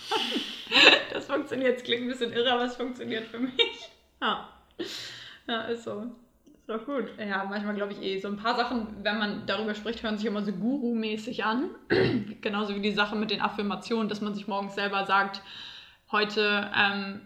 [1.12, 3.90] Das funktioniert, es klingt ein bisschen irre, aber es funktioniert für mich.
[4.22, 4.48] ja,
[5.48, 6.12] Ja, ist so.
[6.70, 7.06] Doch gut.
[7.18, 8.20] Ja, manchmal glaube ich eh.
[8.20, 11.70] So ein paar Sachen, wenn man darüber spricht, hören sich immer so Guru-mäßig an.
[12.42, 15.42] Genauso wie die Sache mit den Affirmationen, dass man sich morgens selber sagt,
[16.12, 17.22] heute, ähm,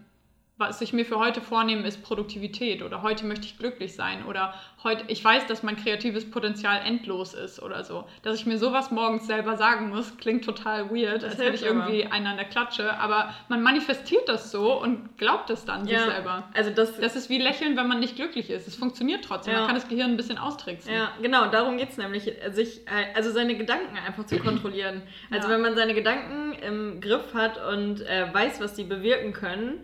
[0.58, 4.54] was ich mir für heute vornehme, ist Produktivität oder heute möchte ich glücklich sein oder
[4.84, 8.06] heute, ich weiß, dass mein kreatives Potenzial endlos ist oder so.
[8.22, 11.80] Dass ich mir sowas morgens selber sagen muss, klingt total weird, als hätte ich aber.
[11.80, 15.98] irgendwie einen an der Klatsche, aber man manifestiert das so und glaubt es dann sich
[15.98, 16.48] selber.
[16.54, 18.68] Also das, Das ist wie Lächeln, wenn man nicht glücklich ist.
[18.68, 19.54] Es funktioniert trotzdem.
[19.54, 19.60] Ja.
[19.62, 20.94] Man kann das Gehirn ein bisschen austricksen.
[20.94, 22.82] Ja, genau, darum geht es nämlich, sich,
[23.16, 25.02] also seine Gedanken einfach zu kontrollieren.
[25.32, 25.56] Also Ja.
[25.56, 29.84] wenn man seine Gedanken im Griff hat und äh, weiß, was die bewirken können,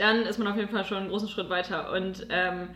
[0.00, 1.92] dann ist man auf jeden Fall schon einen großen Schritt weiter.
[1.92, 2.70] Und ähm,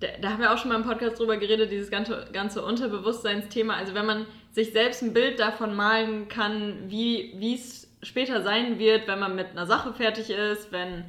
[0.00, 3.74] da, da haben wir auch schon mal im Podcast drüber geredet, dieses ganze, ganze Unterbewusstseinsthema.
[3.74, 9.08] Also wenn man sich selbst ein Bild davon malen kann, wie es später sein wird,
[9.08, 11.04] wenn man mit einer Sache fertig ist, wenn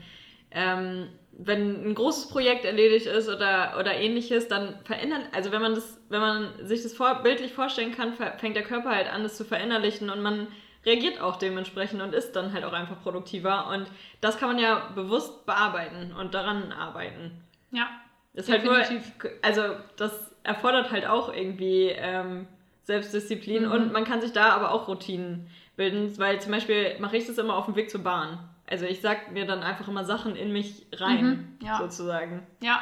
[0.52, 5.76] ähm, wenn ein großes Projekt erledigt ist oder, oder ähnliches, dann verändern, also wenn man
[5.76, 9.38] das, wenn man sich das vor, bildlich vorstellen kann, fängt der Körper halt an, das
[9.38, 10.48] zu verinnerlichen und man
[10.86, 13.68] reagiert auch dementsprechend und ist dann halt auch einfach produktiver.
[13.68, 13.88] Und
[14.22, 17.44] das kann man ja bewusst bearbeiten und daran arbeiten.
[17.72, 17.88] Ja.
[18.34, 19.12] Ist halt nur, Definitiv.
[19.42, 19.62] also
[19.98, 22.48] das erfordert halt auch irgendwie ähm,
[22.84, 23.72] Selbstdisziplin Mhm.
[23.72, 27.38] und man kann sich da aber auch Routinen bilden, weil zum Beispiel mache ich das
[27.38, 28.40] immer auf dem Weg zur Bahn.
[28.70, 31.78] Also ich sag mir dann einfach immer Sachen in mich rein, Mhm, ja.
[31.78, 32.48] sozusagen.
[32.62, 32.82] Ja.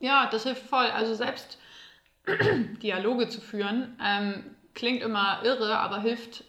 [0.00, 0.86] Ja, das hilft voll.
[0.86, 1.58] Also selbst
[2.82, 6.44] Dialoge zu führen, ähm, klingt immer irre, aber hilft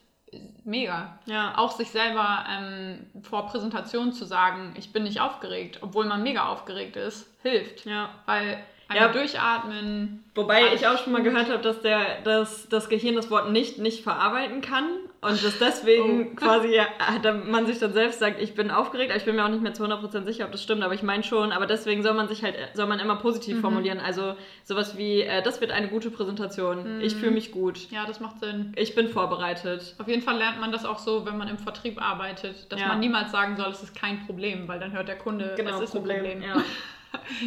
[0.66, 1.18] mega.
[1.26, 1.54] Ja.
[1.58, 6.48] Auch sich selber ähm, vor Präsentationen zu sagen, ich bin nicht aufgeregt, obwohl man mega
[6.48, 7.86] aufgeregt ist, hilft.
[7.86, 8.10] Ja.
[8.26, 9.14] Weil einmal Ja.
[9.14, 10.24] durchatmen.
[10.36, 13.78] Wobei ich auch schon mal gehört habe, dass der, dass das Gehirn das Wort nicht
[13.80, 14.86] nicht verarbeiten kann
[15.26, 16.36] und dass deswegen Oh.
[16.36, 16.80] quasi
[17.22, 19.62] da man sich dann selbst sagt, ich bin aufgeregt, aber ich bin mir auch nicht
[19.64, 22.28] mehr zu 100% sicher, ob das stimmt, aber ich meine schon, aber deswegen soll man
[22.28, 23.20] sich halt, soll man immer Mhm.
[23.20, 27.92] positiv formulieren, also sowas wie, äh, das wird eine gute Präsentation, ich fühle mich gut,
[27.92, 28.72] Ja, das macht Sinn.
[28.76, 29.96] ich bin vorbereitet.
[30.00, 32.88] Auf jeden Fall lernt man das auch so, wenn man im Vertrieb arbeitet, dass Ja.
[32.90, 35.96] man niemals sagen soll, es ist kein Problem, weil dann hört der Kunde, es ist
[35.96, 36.42] ein Problem.
[36.42, 36.56] Ja.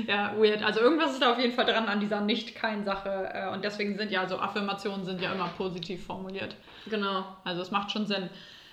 [0.07, 0.63] Ja, weird.
[0.65, 3.31] Also irgendwas ist da auf jeden Fall dran an dieser Nicht-Kein-Sache.
[3.35, 6.57] äh, Und deswegen sind ja so Affirmationen sind ja immer positiv formuliert.
[6.89, 7.25] Genau.
[7.45, 8.29] Also es macht schon Sinn.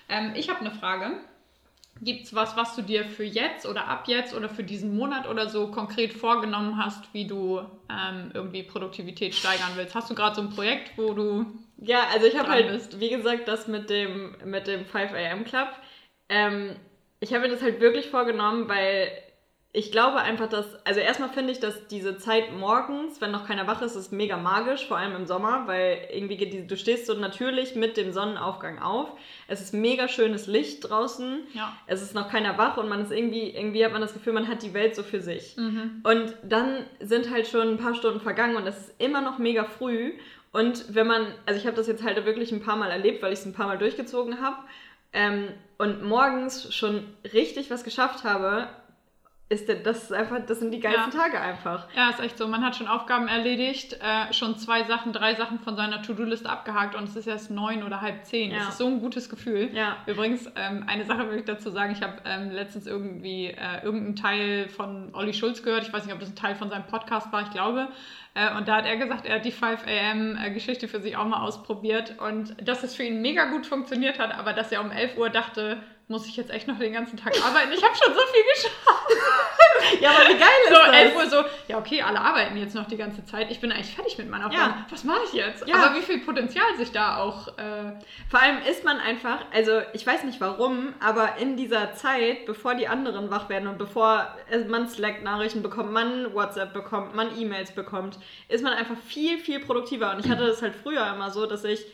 [0.09, 1.11] Ähm, ich habe eine Frage.
[2.01, 5.29] Gibt es was, was du dir für jetzt oder ab jetzt oder für diesen Monat
[5.29, 9.95] oder so konkret vorgenommen hast, wie du ähm, irgendwie Produktivität steigern willst?
[9.95, 11.45] Hast du gerade so ein Projekt, wo du
[11.77, 12.99] Ja, also ich habe halt, bist.
[12.99, 15.69] wie gesagt, das mit dem, mit dem 5 am Club.
[16.27, 16.75] Ähm,
[17.21, 19.09] ich habe mir das halt wirklich vorgenommen, weil
[19.75, 23.67] ich glaube einfach, dass, also erstmal finde ich, dass diese Zeit morgens, wenn noch keiner
[23.67, 27.07] wach ist, ist mega magisch, vor allem im Sommer, weil irgendwie geht die, du stehst
[27.07, 29.09] so natürlich mit dem Sonnenaufgang auf.
[29.49, 31.41] Es ist mega schönes Licht draußen.
[31.53, 31.75] Ja.
[31.87, 34.47] Es ist noch keiner wach und man ist irgendwie, irgendwie hat man das Gefühl, man
[34.47, 35.57] hat die Welt so für sich.
[35.57, 35.99] Mhm.
[36.03, 39.65] Und dann sind halt schon ein paar Stunden vergangen und es ist immer noch mega
[39.65, 40.13] früh.
[40.53, 43.33] Und wenn man, also ich habe das jetzt halt wirklich ein paar Mal erlebt, weil
[43.33, 44.55] ich es ein paar Mal durchgezogen habe.
[45.11, 48.69] Ähm, und morgens schon richtig was geschafft habe,
[49.47, 51.19] ist das ist einfach, das sind die geilsten ja.
[51.19, 51.87] Tage einfach.
[51.95, 52.47] Ja, ist echt so.
[52.47, 56.95] Man hat schon Aufgaben erledigt, äh, schon zwei Sachen, drei Sachen von seiner To-Do-Liste abgehakt
[56.95, 58.49] und es ist erst neun oder halb zehn.
[58.49, 58.57] Ja.
[58.57, 59.69] Das ist so ein gutes Gefühl.
[59.71, 59.97] Ja.
[60.07, 64.15] Übrigens, ähm, eine Sache will ich dazu sagen, ich habe ähm, letztens irgendwie äh, irgendeinen
[64.15, 65.83] Teil von Olli Schulz gehört.
[65.83, 67.89] Ich weiß nicht, ob das ein Teil von seinem Podcast war, ich glaube.
[68.33, 71.17] Äh, und da hat er gesagt, er hat die 5 am äh, Geschichte für sich
[71.17, 74.81] auch mal ausprobiert und dass es für ihn mega gut funktioniert hat, aber dass er
[74.81, 77.71] um 11 Uhr dachte, muss ich jetzt echt noch den ganzen Tag arbeiten?
[77.71, 78.94] Ich habe schon so viel geschafft.
[80.01, 80.85] ja, aber wie geil ist so, das?
[80.85, 83.51] So 11 Uhr so, ja okay, alle arbeiten jetzt noch die ganze Zeit.
[83.51, 84.71] Ich bin eigentlich fertig mit meiner Aufgabe.
[84.71, 84.85] Ja.
[84.89, 85.67] Was mache ich jetzt?
[85.67, 85.75] Ja.
[85.75, 87.49] Aber wie viel Potenzial sich da auch...
[87.57, 87.93] Äh
[88.29, 92.75] Vor allem ist man einfach, also ich weiß nicht warum, aber in dieser Zeit, bevor
[92.75, 94.35] die anderen wach werden und bevor
[94.67, 100.11] man Slack-Nachrichten bekommt, man WhatsApp bekommt, man E-Mails bekommt, ist man einfach viel, viel produktiver.
[100.11, 101.85] Und ich hatte das halt früher immer so, dass ich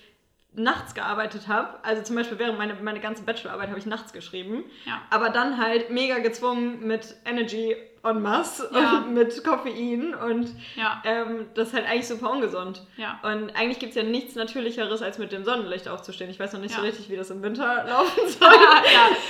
[0.54, 1.84] nachts gearbeitet habe.
[1.84, 4.66] Also zum Beispiel während meine, meine ganze Bachelorarbeit habe ich nachts geschrieben.
[4.86, 5.02] Ja.
[5.10, 9.06] Aber dann halt mega gezwungen mit Energy en masse ja.
[9.08, 11.02] mit Koffein und ja.
[11.06, 12.82] ähm, das ist halt eigentlich super ungesund.
[12.98, 13.20] Ja.
[13.22, 16.30] Und eigentlich gibt es ja nichts Natürlicheres, als mit dem Sonnenlicht aufzustehen.
[16.30, 18.50] Ich weiß noch nicht so richtig, wie das im Winter laufen soll.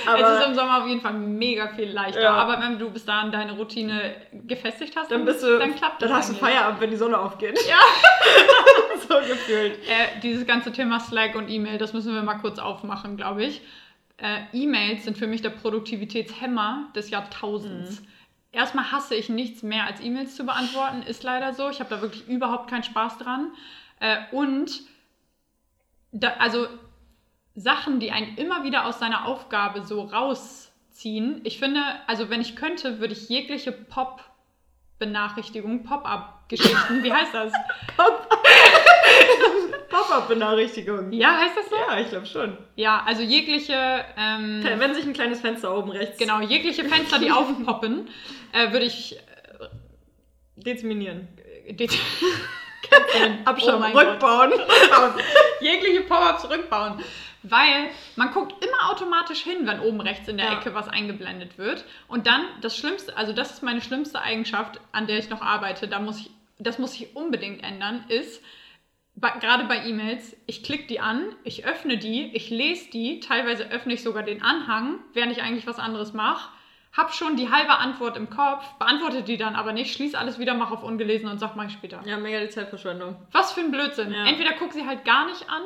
[0.06, 2.30] aber es ist im Sommer auf jeden Fall mega viel leichter.
[2.30, 4.14] Aber wenn du bis dahin deine Routine
[4.46, 6.08] gefestigt hast, dann, bist du, dann klappt das.
[6.08, 7.58] Dann hast du Feierabend, wenn die Sonne aufgeht.
[7.68, 7.78] Ja.
[9.08, 9.74] so gefühlt.
[9.86, 13.60] Äh, dieses ganze Thema Slack und E-Mail, das müssen wir mal kurz aufmachen, glaube ich.
[14.16, 18.00] Äh, E-Mails sind für mich der Produktivitätshemmer des Jahrtausends.
[18.00, 18.06] Mhm.
[18.52, 21.70] Erstmal hasse ich nichts mehr als E-Mails zu beantworten, ist leider so.
[21.70, 23.52] Ich habe da wirklich überhaupt keinen Spaß dran.
[23.98, 24.82] Äh, und
[26.12, 26.66] da, also
[27.54, 31.40] Sachen, die einen immer wieder aus seiner Aufgabe so rausziehen.
[31.44, 34.24] Ich finde, also wenn ich könnte, würde ich jegliche Pop-
[35.02, 37.02] Benachrichtigungen, Pop-up-Geschichten.
[37.02, 37.52] Wie heißt das?
[39.90, 41.10] Pop-up-Benachrichtigung.
[41.12, 41.74] Ja, heißt das so?
[41.74, 42.56] Ja, ich glaube schon.
[42.76, 44.04] Ja, also jegliche.
[44.16, 46.18] Ähm, Wenn sich ein kleines Fenster oben rechts.
[46.18, 48.08] Genau, jegliche Fenster, die aufpoppen,
[48.52, 49.16] äh, würde ich.
[49.16, 49.18] Äh,
[50.54, 51.26] deziminieren.
[51.66, 51.98] Äh, Dez
[53.44, 54.52] Abschauen, oh rückbauen.
[55.60, 57.02] jegliche Pop-ups rückbauen.
[57.42, 60.58] Weil man guckt immer automatisch hin, wenn oben rechts in der ja.
[60.58, 61.84] Ecke was eingeblendet wird.
[62.08, 65.88] Und dann das Schlimmste, also das ist meine schlimmste Eigenschaft, an der ich noch arbeite,
[65.88, 68.42] da muss ich, das muss ich unbedingt ändern, ist,
[69.40, 73.94] gerade bei E-Mails, ich klicke die an, ich öffne die, ich lese die, teilweise öffne
[73.94, 76.48] ich sogar den Anhang, während ich eigentlich was anderes mache,
[76.92, 80.54] hab schon die halbe Antwort im Kopf, beantworte die dann aber nicht, schließe alles wieder,
[80.54, 82.02] mache auf ungelesen und sag, mach ich später.
[82.04, 83.16] Ja, mega die Zeitverschwendung.
[83.32, 84.12] Was für ein Blödsinn.
[84.12, 84.26] Ja.
[84.26, 85.62] Entweder guck sie halt gar nicht an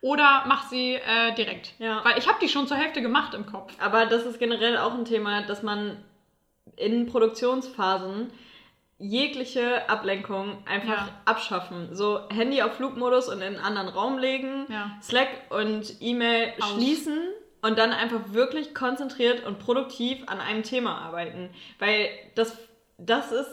[0.00, 1.74] oder mach sie äh, direkt.
[1.78, 2.04] Ja.
[2.04, 3.72] Weil ich habe die schon zur Hälfte gemacht im Kopf.
[3.80, 6.02] Aber das ist generell auch ein Thema, dass man
[6.76, 8.30] in Produktionsphasen
[8.98, 11.20] jegliche Ablenkung einfach ja.
[11.24, 11.94] abschaffen.
[11.94, 14.98] So Handy auf Flugmodus und in einen anderen Raum legen, ja.
[15.02, 17.18] Slack und E-Mail schließen
[17.62, 21.50] und dann einfach wirklich konzentriert und produktiv an einem Thema arbeiten.
[21.78, 22.56] Weil das,
[22.98, 23.50] das ist,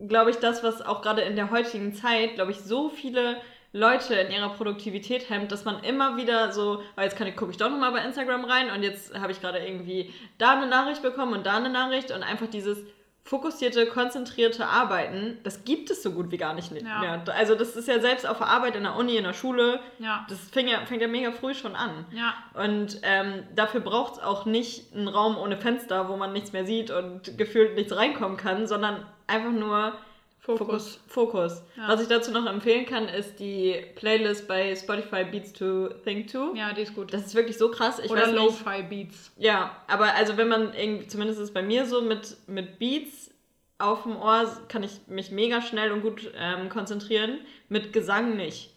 [0.00, 3.36] glaube ich, das, was auch gerade in der heutigen Zeit, glaube ich, so viele
[3.72, 7.52] Leute in ihrer Produktivität hemmt, dass man immer wieder so, oh, jetzt kann ich, gucke
[7.52, 11.02] ich doch nochmal bei Instagram rein und jetzt habe ich gerade irgendwie da eine Nachricht
[11.02, 12.78] bekommen und da eine Nachricht und einfach dieses
[13.22, 16.98] fokussierte, konzentrierte Arbeiten, das gibt es so gut wie gar nicht ja.
[16.98, 17.22] mehr.
[17.36, 20.26] Also das ist ja selbst auf der Arbeit, in der Uni, in der Schule, ja.
[20.28, 22.06] das fängt ja, fängt ja mega früh schon an.
[22.12, 22.34] Ja.
[22.60, 26.66] Und ähm, dafür braucht es auch nicht einen Raum ohne Fenster, wo man nichts mehr
[26.66, 29.92] sieht und gefühlt nichts reinkommen kann, sondern einfach nur
[30.40, 30.98] Fokus.
[31.06, 31.62] Fokus.
[31.76, 31.88] Ja.
[31.88, 36.54] Was ich dazu noch empfehlen kann, ist die Playlist bei Spotify Beats to Think to.
[36.54, 37.12] Ja, die ist gut.
[37.12, 37.98] Das ist wirklich so krass.
[37.98, 39.32] Ich Oder Lo-Fi Beats.
[39.36, 43.30] Ja, aber also wenn man irgendwie, zumindest ist bei mir so, mit, mit Beats
[43.78, 47.38] auf dem Ohr kann ich mich mega schnell und gut ähm, konzentrieren.
[47.68, 48.70] Mit Gesang nicht.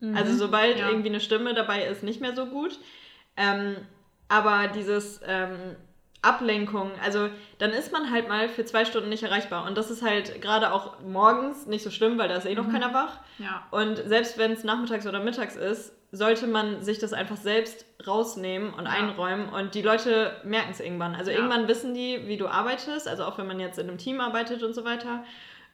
[0.00, 0.16] Mhm.
[0.16, 0.88] Also sobald ja.
[0.88, 2.78] irgendwie eine Stimme dabei ist, nicht mehr so gut.
[3.36, 3.76] Ähm,
[4.28, 5.76] aber dieses ähm,
[6.22, 6.92] Ablenkung.
[7.02, 9.66] Also dann ist man halt mal für zwei Stunden nicht erreichbar.
[9.66, 12.68] Und das ist halt gerade auch morgens nicht so schlimm, weil da ist eh noch
[12.68, 12.72] mhm.
[12.72, 13.18] keiner wach.
[13.38, 13.66] Ja.
[13.72, 18.72] Und selbst wenn es nachmittags oder mittags ist, sollte man sich das einfach selbst rausnehmen
[18.72, 18.92] und ja.
[18.92, 19.48] einräumen.
[19.48, 21.14] Und die Leute merken es irgendwann.
[21.14, 21.38] Also ja.
[21.38, 23.08] irgendwann wissen die, wie du arbeitest.
[23.08, 25.24] Also auch wenn man jetzt in einem Team arbeitet und so weiter.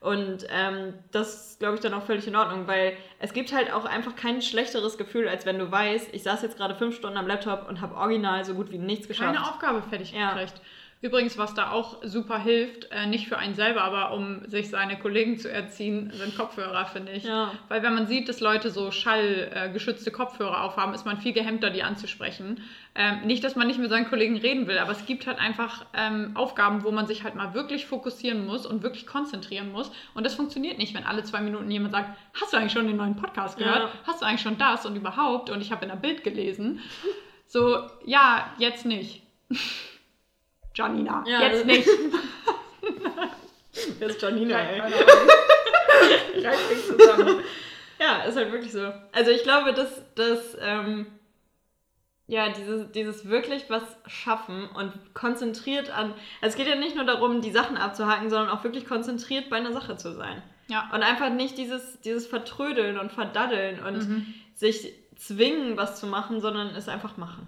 [0.00, 3.72] Und ähm, das ist, glaube ich, dann auch völlig in Ordnung, weil es gibt halt
[3.72, 7.16] auch einfach kein schlechteres Gefühl, als wenn du weißt, ich saß jetzt gerade fünf Stunden
[7.16, 9.34] am Laptop und habe original so gut wie nichts geschafft.
[9.34, 10.34] Keine Aufgabe fertig ja.
[10.34, 10.60] gekriegt.
[11.00, 14.98] Übrigens, was da auch super hilft, äh, nicht für einen selber, aber um sich seine
[14.98, 17.22] Kollegen zu erziehen, sind Kopfhörer, finde ich.
[17.22, 17.52] Ja.
[17.68, 21.70] Weil wenn man sieht, dass Leute so schallgeschützte äh, Kopfhörer aufhaben, ist man viel gehemmter,
[21.70, 22.64] die anzusprechen.
[22.96, 25.86] Ähm, nicht, dass man nicht mit seinen Kollegen reden will, aber es gibt halt einfach
[25.94, 29.92] ähm, Aufgaben, wo man sich halt mal wirklich fokussieren muss und wirklich konzentrieren muss.
[30.14, 32.96] Und das funktioniert nicht, wenn alle zwei Minuten jemand sagt, hast du eigentlich schon den
[32.96, 33.84] neuen Podcast gehört?
[33.84, 33.90] Ja.
[34.04, 35.48] Hast du eigentlich schon das und überhaupt?
[35.48, 36.80] Und ich habe in der Bild gelesen.
[37.46, 39.22] So, ja, jetzt nicht.
[40.78, 41.88] Janina, Ja, jetzt nicht.
[44.00, 44.80] Das ist Janina, ey.
[46.44, 47.40] Reißt sich zusammen.
[48.00, 48.92] ja, ist halt wirklich so.
[49.12, 51.06] Also ich glaube, dass, dass ähm,
[52.26, 56.12] ja, dieses, dieses wirklich was schaffen und konzentriert an.
[56.40, 59.56] Also es geht ja nicht nur darum, die Sachen abzuhaken, sondern auch wirklich konzentriert bei
[59.56, 60.42] einer Sache zu sein.
[60.68, 60.90] Ja.
[60.92, 64.34] Und einfach nicht dieses, dieses Vertrödeln und Verdaddeln und Mhm.
[64.54, 67.46] sich zwingen, was zu machen, sondern es einfach machen.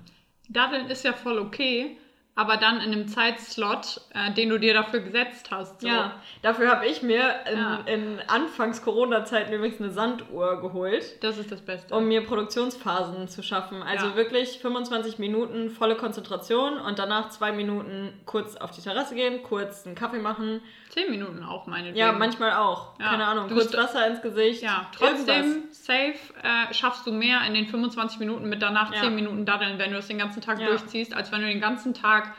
[0.48, 1.96] Daddeln ist ja voll okay,
[2.40, 5.82] aber dann in einem Zeitslot, äh, den du dir dafür gesetzt hast.
[5.82, 5.88] So.
[5.88, 7.80] Ja, dafür habe ich mir in, Ja.
[7.84, 11.22] in Anfangs-Corona-Zeiten übrigens eine Sanduhr geholt.
[11.22, 11.94] Das ist das Beste.
[11.94, 13.82] um mir Produktionsphasen zu schaffen.
[13.82, 14.16] Also Ja.
[14.16, 19.86] wirklich 25 Minuten volle Konzentration und danach zwei Minuten kurz auf die Terrasse gehen, kurz
[19.86, 20.60] einen Kaffee machen.
[20.88, 21.96] Zehn Minuten auch, meinetwegen.
[21.98, 22.98] Ja, manchmal auch.
[22.98, 23.10] Ja.
[23.10, 23.48] Keine Ahnung.
[23.48, 24.62] Du kurz Wasser ins Gesicht.
[24.62, 25.26] Ja, irgendwas.
[25.26, 28.90] trotzdem, safe, äh, schaffst du mehr in den 25 Minuten mit danach.
[28.92, 31.94] 10 Minuten daddeln, wenn du das den ganzen Tag durchziehst, als wenn du den ganzen
[31.94, 32.29] Tag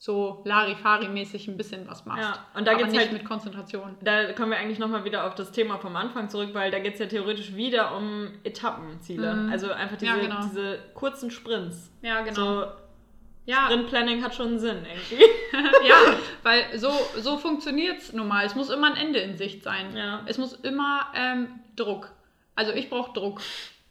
[0.00, 2.22] so Larifari-mäßig ein bisschen was machst.
[2.22, 3.96] Ja, und da geht's nicht halt- mit Konzentration.
[4.00, 6.94] Da kommen wir eigentlich nochmal wieder auf das Thema vom Anfang zurück, weil da geht
[6.94, 9.34] es ja theoretisch wieder um Etappenziele.
[9.34, 9.52] Mhm.
[9.52, 10.40] Also einfach diese, Ja, genau.
[10.42, 11.90] diese kurzen Sprints.
[12.00, 12.34] Ja, genau.
[12.34, 12.66] So,
[13.46, 15.24] ja, Sprintplanning hat schon Sinn irgendwie.
[15.88, 15.96] ja,
[16.44, 18.46] weil so, so funktioniert es nun mal.
[18.46, 19.96] Es muss immer ein Ende in Sicht sein.
[19.96, 20.20] Ja.
[20.26, 22.12] Es muss immer ähm, Druck.
[22.54, 23.40] Also ich brauche Druck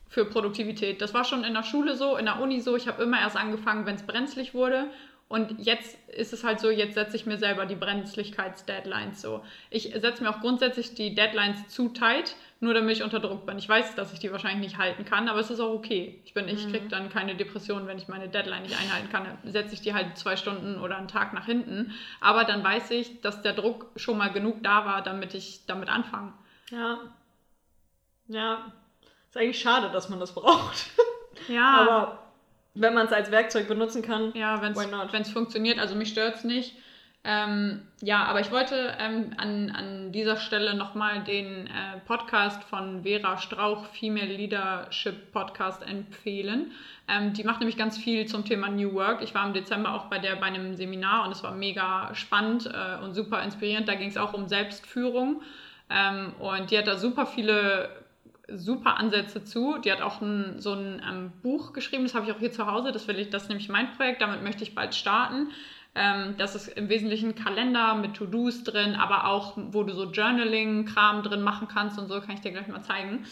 [0.07, 1.01] für Produktivität.
[1.01, 2.77] Das war schon in der Schule so, in der Uni so.
[2.77, 4.85] Ich habe immer erst angefangen, wenn es brenzlig wurde.
[5.29, 9.43] Und jetzt ist es halt so, jetzt setze ich mir selber die Brenzlichkeits-Deadlines so.
[9.69, 13.57] Ich setze mir auch grundsätzlich die Deadlines zu tight, nur damit ich unter Druck bin.
[13.57, 16.21] Ich weiß, dass ich die wahrscheinlich nicht halten kann, aber es ist auch okay.
[16.23, 19.25] Ich, bin, ich kriege dann keine Depression, wenn ich meine Deadline nicht einhalten kann.
[19.25, 21.93] Dann setze ich die halt zwei Stunden oder einen Tag nach hinten.
[22.21, 25.89] Aber dann weiß ich, dass der Druck schon mal genug da war, damit ich damit
[25.89, 26.33] anfange.
[26.71, 26.99] ja.
[28.29, 28.71] Ja.
[29.29, 30.87] Ist eigentlich schade, dass man das braucht.
[31.47, 32.26] Ja, Aber
[32.79, 34.31] wenn man es als Werkzeug benutzen kann.
[34.33, 36.75] Ja, wenn es funktioniert, also mich stört es nicht.
[37.29, 43.03] Ähm, ja, aber ich wollte ähm, an, an dieser Stelle nochmal den äh, Podcast von
[43.03, 46.71] Vera Strauch, Female Leadership Podcast, empfehlen.
[47.09, 49.21] Ähm, die macht nämlich ganz viel zum Thema New Work.
[49.21, 52.65] Ich war im Dezember auch bei der bei einem Seminar und es war mega spannend
[52.67, 53.89] äh, und super inspirierend.
[53.89, 55.41] Da ging es auch um Selbstführung.
[55.89, 57.89] Ähm, und die hat da super viele
[58.47, 59.77] super Ansätze zu.
[59.79, 62.65] Die hat auch ein, so ein ähm, Buch geschrieben, das habe ich auch hier zu
[62.67, 62.91] Hause.
[62.91, 65.49] Das will ich, das ist nämlich mein Projekt, damit möchte ich bald starten.
[65.95, 71.23] Ähm, das ist im Wesentlichen Kalender mit To-Dos drin, aber auch, wo du so Journaling-Kram
[71.23, 73.25] drin machen kannst und so, kann ich dir gleich mal zeigen.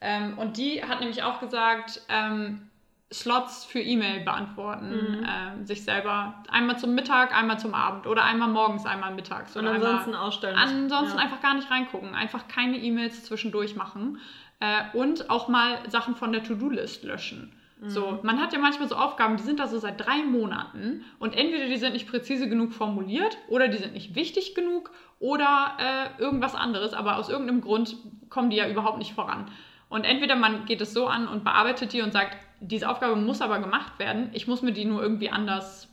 [0.00, 2.70] Ähm, und die hat nämlich auch gesagt, ähm,
[3.12, 8.48] Slots für E-Mail beantworten, ähm, sich selber einmal zum Mittag, einmal zum Abend oder einmal
[8.48, 9.56] morgens, einmal mittags.
[9.56, 10.56] Und ansonsten einmal, ausstellen.
[10.56, 11.24] Ansonsten ja.
[11.24, 14.18] einfach gar nicht reingucken, einfach keine E-Mails zwischendurch machen
[14.60, 17.52] äh, und auch mal Sachen von der To-Do-List löschen.
[17.82, 21.34] So, man hat ja manchmal so Aufgaben, die sind da so seit drei Monaten und
[21.34, 26.22] entweder die sind nicht präzise genug formuliert oder die sind nicht wichtig genug oder äh,
[26.22, 27.96] irgendwas anderes, aber aus irgendeinem Grund
[28.28, 29.50] kommen die ja überhaupt nicht voran.
[29.88, 33.40] Und entweder man geht es so an und bearbeitet die und sagt, diese Aufgabe muss
[33.40, 35.89] aber gemacht werden, ich muss mir die nur irgendwie anders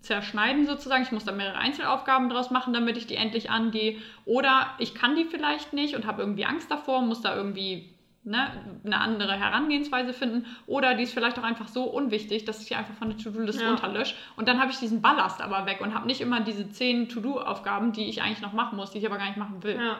[0.00, 1.02] zerschneiden sozusagen.
[1.02, 3.98] Ich muss da mehrere Einzelaufgaben draus machen, damit ich die endlich angehe.
[4.24, 7.90] Oder ich kann die vielleicht nicht und habe irgendwie Angst davor, muss da irgendwie
[8.24, 8.50] ne,
[8.84, 10.46] eine andere Herangehensweise finden.
[10.66, 13.60] Oder die ist vielleicht auch einfach so unwichtig, dass ich die einfach von der To-Do-List
[13.60, 13.70] Ja.
[13.70, 14.14] runterlösche.
[14.36, 17.92] Und dann habe ich diesen Ballast aber weg und habe nicht immer diese zehn To-Do-Aufgaben,
[17.92, 19.76] die ich eigentlich noch machen muss, die ich aber gar nicht machen will.
[19.76, 19.98] Ja,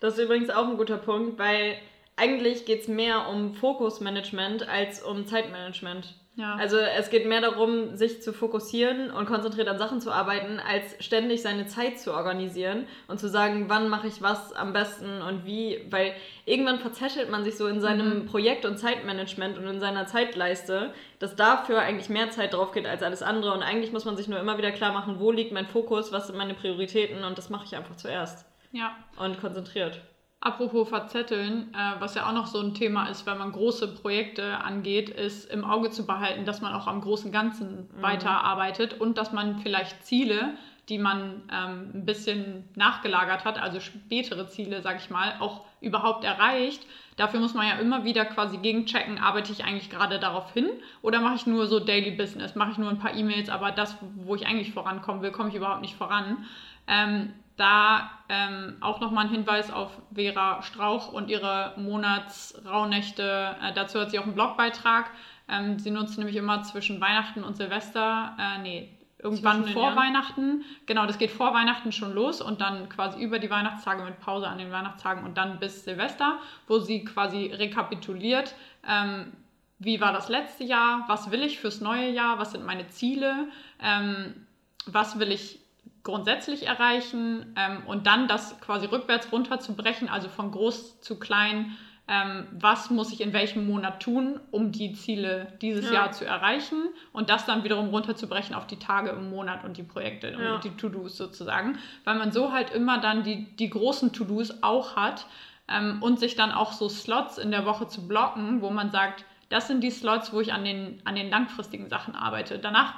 [0.00, 1.76] das ist übrigens auch ein guter Punkt, weil
[2.16, 6.14] eigentlich geht es mehr um Fokusmanagement als um Zeitmanagement.
[6.40, 6.56] Ja.
[6.56, 11.04] Also es geht mehr darum, sich zu fokussieren und konzentriert an Sachen zu arbeiten, als
[11.04, 15.44] ständig seine Zeit zu organisieren und zu sagen, wann mache ich was am besten und
[15.44, 16.14] wie, weil
[16.46, 18.26] irgendwann verzettelt man sich so in seinem Mhm.
[18.26, 23.02] Projekt- und Zeitmanagement und in seiner Zeitleiste, dass dafür eigentlich mehr Zeit drauf geht als
[23.02, 25.66] alles andere und eigentlich muss man sich nur immer wieder klar machen, wo liegt mein
[25.66, 28.96] Fokus, was sind meine Prioritäten und das mache ich einfach zuerst ja.
[29.18, 30.00] und konzentriert.
[30.42, 34.56] Apropos verzetteln, äh, was ja auch noch so ein Thema ist, wenn man große Projekte
[34.58, 39.32] angeht, ist im Auge zu behalten, dass man auch am großen Ganzen weiterarbeitet und dass
[39.32, 40.54] man vielleicht Ziele,
[40.88, 46.24] die man ähm, ein bisschen nachgelagert hat, also spätere Ziele, sag ich mal, auch überhaupt
[46.24, 46.86] erreicht.
[47.16, 50.70] Dafür muss man ja immer wieder quasi gegenchecken, arbeite ich eigentlich gerade darauf hin
[51.02, 53.98] oder mache ich nur so Daily Business, mache ich nur ein paar E-Mails, aber das,
[54.16, 56.46] wo ich eigentlich vorankommen will, komme ich überhaupt nicht voran.
[56.88, 63.56] Ähm, da ähm, auch nochmal ein Hinweis auf Vera Strauch und ihre Monatsrauhnächte.
[63.62, 65.10] Äh, dazu hat sie auch einen Blogbeitrag.
[65.48, 69.96] Ähm, sie nutzt nämlich immer zwischen Weihnachten und Silvester, äh, nee, irgendwann vor Jahren?
[69.96, 70.64] Weihnachten.
[70.86, 74.48] Genau, das geht vor Weihnachten schon los und dann quasi über die Weihnachtstage mit Pause
[74.48, 78.54] an den Weihnachtstagen und dann bis Silvester, wo sie quasi rekapituliert,
[78.88, 79.32] ähm,
[79.78, 83.48] wie war das letzte Jahr, was will ich fürs neue Jahr, was sind meine Ziele,
[83.82, 84.46] ähm,
[84.86, 85.59] was will ich
[86.02, 91.76] grundsätzlich erreichen ähm, und dann das quasi rückwärts runterzubrechen, also von groß zu klein,
[92.08, 95.94] ähm, was muss ich in welchem Monat tun, um die Ziele dieses ja.
[95.94, 99.84] Jahr zu erreichen und das dann wiederum runterzubrechen auf die Tage im Monat und die
[99.84, 100.54] Projekte ja.
[100.54, 104.96] und die To-Dos sozusagen, weil man so halt immer dann die, die großen To-Dos auch
[104.96, 105.26] hat
[105.68, 109.24] ähm, und sich dann auch so Slots in der Woche zu blocken, wo man sagt,
[109.48, 112.58] das sind die Slots, wo ich an den, an den langfristigen Sachen arbeite.
[112.58, 112.94] Danach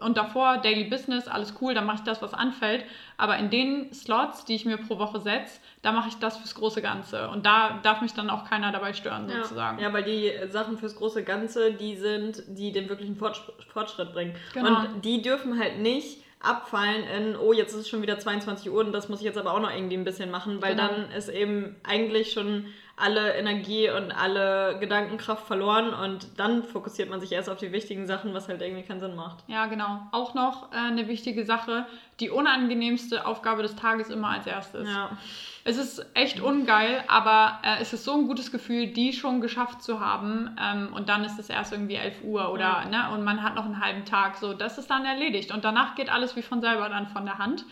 [0.00, 2.84] und davor Daily Business, alles cool, dann mache ich das, was anfällt.
[3.16, 6.54] Aber in den Slots, die ich mir pro Woche setze, da mache ich das fürs
[6.54, 7.28] große Ganze.
[7.28, 9.42] Und da darf mich dann auch keiner dabei stören, ja.
[9.42, 9.78] sozusagen.
[9.80, 14.34] Ja, weil die Sachen fürs große Ganze, die sind, die den wirklichen Fortschritt bringen.
[14.54, 14.80] Genau.
[14.80, 18.80] Und die dürfen halt nicht abfallen in, oh, jetzt ist es schon wieder 22 Uhr
[18.80, 20.88] und das muss ich jetzt aber auch noch irgendwie ein bisschen machen, weil genau.
[20.88, 22.66] dann ist eben eigentlich schon
[23.00, 28.06] alle Energie und alle Gedankenkraft verloren und dann fokussiert man sich erst auf die wichtigen
[28.06, 29.44] Sachen, was halt irgendwie keinen Sinn macht.
[29.46, 30.06] Ja, genau.
[30.12, 31.86] Auch noch äh, eine wichtige Sache,
[32.20, 34.88] die unangenehmste Aufgabe des Tages immer als erstes.
[34.88, 35.16] Ja.
[35.64, 39.82] Es ist echt ungeil, aber äh, es ist so ein gutes Gefühl, die schon geschafft
[39.82, 43.08] zu haben ähm, und dann ist es erst irgendwie 11 Uhr oder, ja.
[43.08, 45.94] ne, und man hat noch einen halben Tag, so, das ist dann erledigt und danach
[45.94, 47.64] geht alles wie von selber dann von der Hand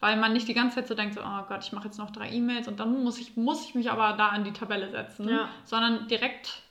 [0.00, 2.10] weil man nicht die ganze Zeit so denkt, so, oh Gott, ich mache jetzt noch
[2.10, 5.28] drei E-Mails und dann muss ich, muss ich mich aber da an die Tabelle setzen,
[5.28, 5.48] ja.
[5.64, 6.62] sondern direkt,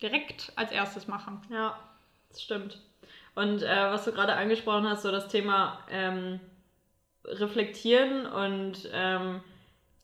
[0.00, 1.40] direkt als erstes machen.
[1.50, 1.78] Ja,
[2.30, 2.78] das stimmt.
[3.34, 6.40] Und äh, was du gerade angesprochen hast, so das Thema ähm,
[7.24, 9.40] Reflektieren und ähm,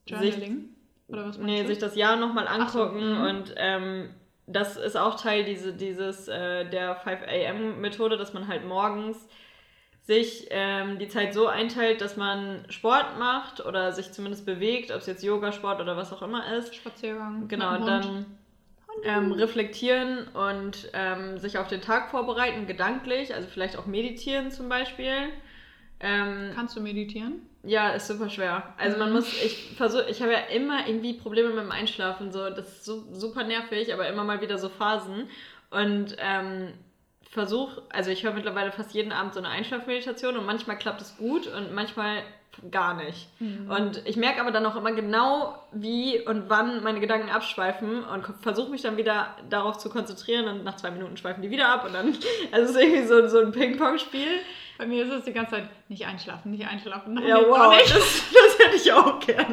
[0.06, 0.38] Journaling?
[0.38, 1.68] Sich, Oder was nee, du?
[1.68, 3.20] sich das Jahr nochmal angucken so, mhm.
[3.22, 4.14] und ähm,
[4.46, 9.28] das ist auch Teil diese, dieses, äh, der 5 am Methode, dass man halt morgens
[10.08, 15.02] sich ähm, die Zeit so einteilt, dass man Sport macht oder sich zumindest bewegt, ob
[15.02, 16.74] es jetzt Yoga, Sport oder was auch immer ist.
[16.74, 17.46] Spaziergang.
[17.46, 18.24] Genau, dann
[19.04, 24.70] ähm, reflektieren und ähm, sich auf den Tag vorbereiten, gedanklich, also vielleicht auch meditieren zum
[24.70, 25.28] Beispiel.
[26.00, 27.42] Ähm, Kannst du meditieren?
[27.62, 28.72] Ja, ist super schwer.
[28.78, 29.16] Also man mhm.
[29.16, 32.84] muss, ich versuche, ich habe ja immer irgendwie Probleme mit dem Einschlafen, so das ist
[32.86, 35.28] so, super nervig, aber immer mal wieder so Phasen.
[35.70, 36.72] Und ähm,
[37.30, 41.16] versuche, also ich höre mittlerweile fast jeden Abend so eine Einschlafmeditation und manchmal klappt es
[41.16, 42.22] gut und manchmal
[42.70, 43.28] gar nicht.
[43.40, 43.70] Mhm.
[43.70, 48.24] Und ich merke aber dann auch immer genau, wie und wann meine Gedanken abschweifen und
[48.40, 51.84] versuche mich dann wieder darauf zu konzentrieren und nach zwei Minuten schweifen die wieder ab
[51.84, 52.16] und dann,
[52.52, 54.40] also es ist irgendwie so, so ein Ping-Pong-Spiel.
[54.78, 57.14] Bei mir ist es die ganze Zeit nicht einschlafen, nicht einschlafen.
[57.14, 59.52] Nein, ja, wow, das, das, hätte ich auch gerne.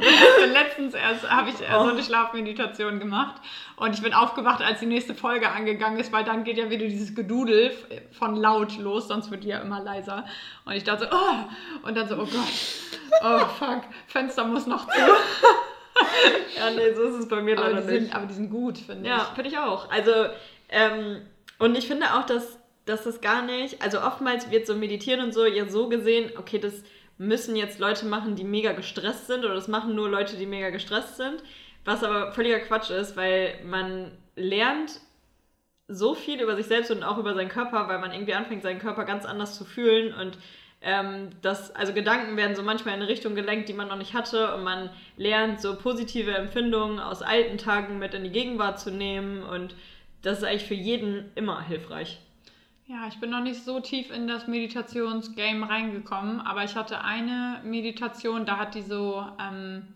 [0.54, 1.84] letztens erst habe ich oh.
[1.84, 3.42] so eine Schlafmeditation gemacht
[3.78, 6.86] und ich bin aufgewacht, als die nächste Folge angegangen ist, weil dann geht ja wieder
[6.86, 7.72] dieses Gedudel
[8.12, 10.26] von laut los, sonst wird die ja immer leiser.
[10.64, 14.88] Und ich dachte so, oh, und dann so, oh Gott, oh fuck, Fenster muss noch
[14.88, 15.00] zu.
[16.56, 17.88] ja, nee, so ist es bei mir leider nicht.
[17.88, 19.08] Sind, aber die sind gut, finde ich.
[19.08, 19.90] Ja, finde ich auch.
[19.90, 20.12] Also,
[20.70, 21.22] ähm,
[21.58, 25.34] und ich finde auch, dass dass das gar nicht, also oftmals wird so meditieren und
[25.34, 26.84] so ja so gesehen, okay, das
[27.18, 30.70] müssen jetzt Leute machen, die mega gestresst sind oder das machen nur Leute, die mega
[30.70, 31.44] gestresst sind,
[31.84, 35.00] was aber völliger Quatsch ist, weil man lernt
[35.88, 38.80] so viel über sich selbst und auch über seinen Körper, weil man irgendwie anfängt, seinen
[38.80, 40.38] Körper ganz anders zu fühlen und
[40.82, 44.14] ähm, das, also Gedanken werden so manchmal in eine Richtung gelenkt, die man noch nicht
[44.14, 48.92] hatte und man lernt so positive Empfindungen aus alten Tagen mit in die Gegenwart zu
[48.92, 49.76] nehmen und
[50.22, 52.20] das ist eigentlich für jeden immer hilfreich.
[52.88, 57.60] Ja, ich bin noch nicht so tief in das Meditationsgame reingekommen, aber ich hatte eine
[57.64, 59.88] Meditation, da hat die so, ähm,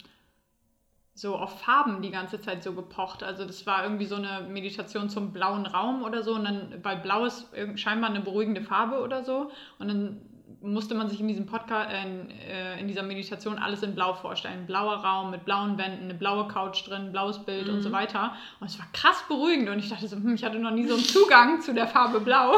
[1.14, 3.22] so auf Farben die ganze Zeit so gepocht.
[3.22, 6.34] Also das war irgendwie so eine Meditation zum blauen Raum oder so.
[6.34, 9.52] Und dann, weil blau ist scheinbar eine beruhigende Farbe oder so.
[9.78, 10.22] Und dann
[10.62, 14.66] musste man sich in diesem Podcast, äh, in, dieser Meditation alles in Blau vorstellen.
[14.66, 17.76] Blauer Raum mit blauen Wänden, eine blaue Couch drin, blaues Bild mhm.
[17.76, 17.94] und so mhm.
[17.94, 18.34] weiter.
[18.60, 20.96] Und es war krass beruhigend und ich dachte so, hm, ich hatte noch nie so
[20.96, 22.56] einen Zugang zu der Farbe Blau.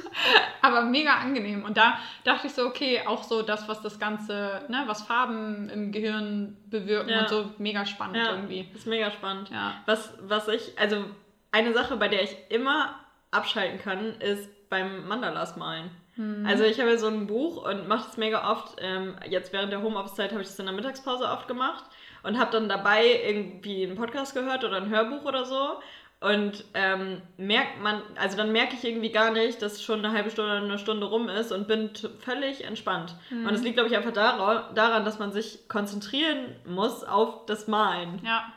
[0.62, 1.64] Aber mega angenehm.
[1.64, 5.68] Und da dachte ich so, okay, auch so das, was das Ganze, ne, was Farben
[5.68, 7.22] im Gehirn bewirken ja.
[7.22, 8.68] und so, mega spannend ja, irgendwie.
[8.74, 9.50] Ist mega spannend.
[9.50, 9.82] Ja.
[9.86, 11.04] Was, was ich, also
[11.50, 12.94] eine Sache, bei der ich immer
[13.32, 15.90] abschalten kann, ist beim Mandalas malen.
[16.16, 16.46] Mhm.
[16.46, 18.76] Also ich habe ja so ein Buch und mache das mega oft.
[18.80, 21.84] Ähm, jetzt während der Homeoffice-Zeit habe ich das in der Mittagspause oft gemacht
[22.22, 25.78] und habe dann dabei irgendwie einen Podcast gehört oder ein Hörbuch oder so.
[26.20, 30.30] Und ähm, merkt man, also dann merke ich irgendwie gar nicht, dass schon eine halbe
[30.30, 31.90] Stunde oder eine Stunde rum ist und bin
[32.20, 33.16] völlig entspannt.
[33.30, 33.46] Mhm.
[33.46, 38.20] Und es liegt, glaube ich, einfach daran, dass man sich konzentrieren muss auf das Malen.
[38.24, 38.52] Ja.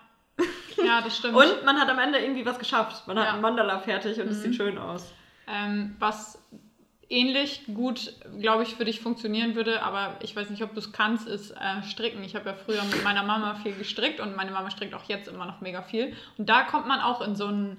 [0.78, 1.36] Ja, das stimmt.
[1.36, 3.08] und man hat am Ende irgendwie was geschafft.
[3.08, 3.34] Man hat ja.
[3.34, 4.41] ein Mandala fertig und es mhm.
[4.41, 5.12] sieht schön aus.
[5.47, 6.39] Ähm, was
[7.10, 10.91] ähnlich gut, glaube ich, für dich funktionieren würde, aber ich weiß nicht, ob du es
[10.91, 12.24] kannst, ist äh, stricken.
[12.24, 15.28] Ich habe ja früher mit meiner Mama viel gestrickt und meine Mama strickt auch jetzt
[15.28, 16.14] immer noch mega viel.
[16.38, 17.78] Und da kommt man auch in so einen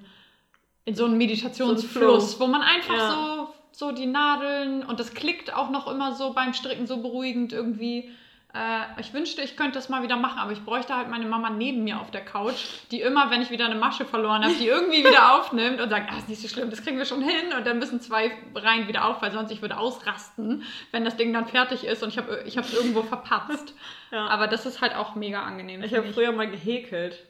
[0.85, 3.09] in so einen Meditationsfluss, So wo man einfach Ja.
[3.11, 7.51] so, so die Nadeln und das klickt auch noch immer so beim Stricken so beruhigend
[7.51, 8.09] irgendwie.
[8.53, 11.49] Äh, ich wünschte, ich könnte das mal wieder machen, aber ich bräuchte halt meine Mama
[11.49, 14.67] neben mir auf der Couch, die immer, wenn ich wieder eine Masche verloren habe, die
[14.67, 17.53] irgendwie wieder aufnimmt und sagt, ah, ist nicht so schlimm, das kriegen wir schon hin
[17.57, 21.33] und dann müssen zwei Reihen wieder auf, weil sonst ich würde ausrasten, wenn das Ding
[21.33, 23.73] dann fertig ist und ich habe ich es irgendwo verpatzt.
[24.09, 24.25] Ja.
[24.27, 25.83] Aber das ist halt auch mega angenehm.
[25.83, 27.25] ich habe früher mal gehäkelt.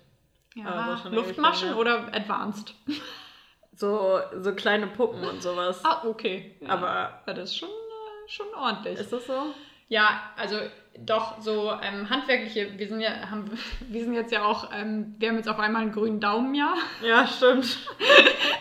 [0.53, 2.76] ja, Luftmaschen oder Advanced?
[3.74, 5.86] So, so kleine Puppen und sowas.
[5.86, 6.55] Ah, okay.
[6.61, 6.70] Ja.
[6.70, 8.99] Aber Ja, das ist schon, äh, schon ordentlich.
[8.99, 9.53] ist das so?
[9.88, 10.57] Ja, also
[11.06, 13.45] doch so ähm, handwerkliche, wir sind ja, haben,
[13.88, 16.74] wir sind jetzt ja auch, ähm, wir haben jetzt auf einmal einen grünen Daumen, ja.
[17.04, 17.78] Ja, stimmt.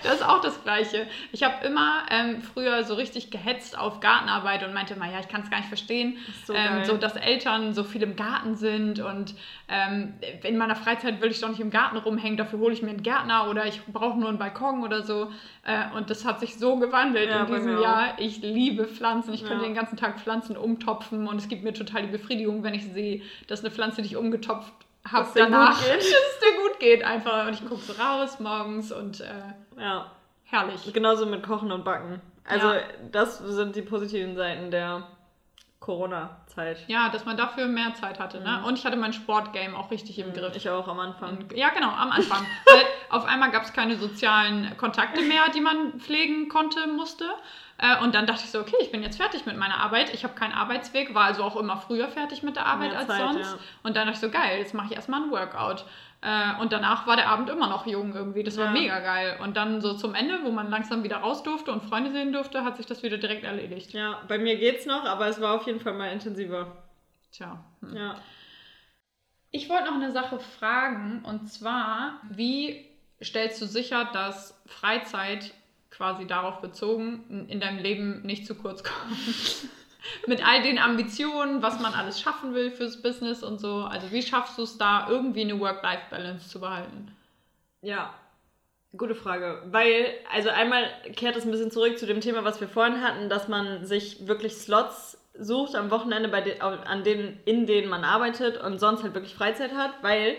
[0.02, 1.08] Das ist auch das Gleiche.
[1.32, 5.26] Ich habe immer ähm, früher so richtig gehetzt auf Gartenarbeit und meinte mal, ja, ich
[5.26, 9.00] kann es gar nicht verstehen, so ähm, so dass Eltern so viel im Garten sind
[9.00, 9.34] und
[9.68, 10.14] ähm,
[10.44, 13.02] in meiner Freizeit will ich doch nicht im Garten rumhängen, dafür hole ich mir einen
[13.02, 15.32] Gärtner oder ich brauche nur einen Balkon oder so.
[15.64, 18.14] Äh, und das hat sich so gewandelt Ja, in diesem Jahr.
[18.18, 19.34] Ich liebe Pflanzen.
[19.34, 19.48] Ich Ja.
[19.48, 22.92] könnte den ganzen Tag Pflanzen umtopfen und es gibt mir total die Befriedigung, wenn ich
[22.92, 24.72] sehe, dass eine Pflanze, die ich umgetopft
[25.10, 25.96] habe, danach, geht.
[25.96, 27.46] dass es dir gut geht einfach.
[27.46, 30.10] Und ich gucke so raus morgens und äh, Ja.
[30.44, 30.92] herrlich.
[30.92, 32.20] Genauso mit Kochen und Backen.
[32.48, 32.80] Also, Ja.
[33.12, 35.06] das sind die positiven Seiten der
[35.80, 36.84] Corona-Zeit.
[36.88, 38.40] Ja, dass man dafür mehr Zeit hatte.
[38.40, 38.58] Ne?
[38.60, 38.64] Mhm.
[38.64, 40.56] Und ich hatte mein Sportgame auch richtig im Griff.
[40.56, 41.44] Ich auch am Anfang.
[41.54, 42.44] Ja, genau, am Anfang.
[42.66, 47.24] Weil auf einmal gab es keine sozialen Kontakte mehr, die man pflegen konnte, musste.
[47.78, 50.12] Äh, Und dann dachte ich so, okay, ich bin jetzt fertig mit meiner Arbeit.
[50.14, 53.08] Ich habe keinen Arbeitsweg, war also auch immer früher fertig mit der Arbeit Mehr als
[53.08, 53.52] Zeit, sonst.
[53.52, 53.58] ja.
[53.82, 55.84] Und dann dachte ich so, geil, jetzt mache ich erstmal ein Workout.
[56.22, 58.42] Äh, Und danach war der Abend immer noch jung irgendwie.
[58.42, 58.70] Das war Ja.
[58.70, 59.38] mega geil.
[59.42, 62.64] Und dann so zum Ende, wo man langsam wieder raus durfte und Freunde sehen durfte,
[62.64, 63.92] hat sich das wieder direkt erledigt.
[63.92, 66.72] Ja, bei mir geht's noch, aber es war auf jeden Fall mal intensiver.
[67.32, 67.62] Tja.
[67.82, 67.94] hm.
[67.96, 68.16] Ja.
[69.50, 72.84] Ich wollte noch eine Sache fragen und zwar, wie
[73.22, 75.52] stellst du sicher, dass Freizeit
[75.96, 79.16] quasi darauf bezogen in- in deinem Leben nicht zu kurz kommt?
[80.28, 83.78] Mit all den Ambitionen, was man alles schaffen will fürs Business und so.
[83.82, 87.10] Also wie schaffst du es da irgendwie eine Work-Life-Balance zu behalten?
[87.82, 88.14] Ja,
[88.96, 89.62] gute Frage.
[89.72, 90.84] Weil, also einmal
[91.16, 94.28] kehrt es ein bisschen zurück zu dem Thema, was wir vorhin hatten, dass man sich
[94.28, 99.02] wirklich Slots sucht am Wochenende, bei de an denen, in denen man arbeitet und sonst
[99.02, 100.36] halt wirklich Freizeit hat, weil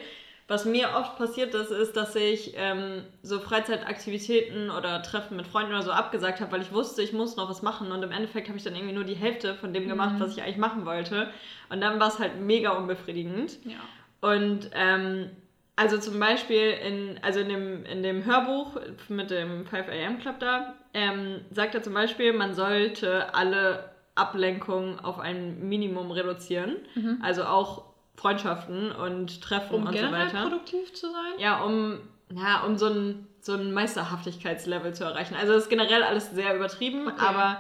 [0.48, 5.72] was mir oft passiert ist, ist, dass ich ähm, so Freizeitaktivitäten oder Treffen mit Freunden
[5.74, 8.48] oder so abgesagt habe, weil ich wusste, ich muss noch was machen und im Endeffekt
[8.48, 10.20] habe ich dann irgendwie nur die Hälfte von dem gemacht, Mhm.
[10.22, 11.30] was ich eigentlich machen wollte
[11.70, 13.58] und dann war es halt mega unbefriedigend.
[13.66, 13.78] Ja.
[14.22, 15.30] Und ähm,
[15.76, 18.78] also zum Beispiel in, also in, dem, in dem Hörbuch
[19.10, 25.00] mit dem 5 AM Club da, ähm, sagt er zum Beispiel, man sollte alle Ablenkungen
[25.00, 26.78] auf ein Minimum reduzieren.
[26.95, 27.20] Mhm.
[27.22, 27.87] Also auch
[28.18, 30.41] Freundschaften und Treffen Um und so generell weiter.
[30.41, 31.34] produktiv zu sein?
[31.38, 31.99] Ja, um,
[32.34, 35.36] ja, um so ein, so ein Meisterhaftigkeitslevel zu erreichen.
[35.39, 37.15] Also das ist generell alles sehr übertrieben, Okay.
[37.26, 37.57] aber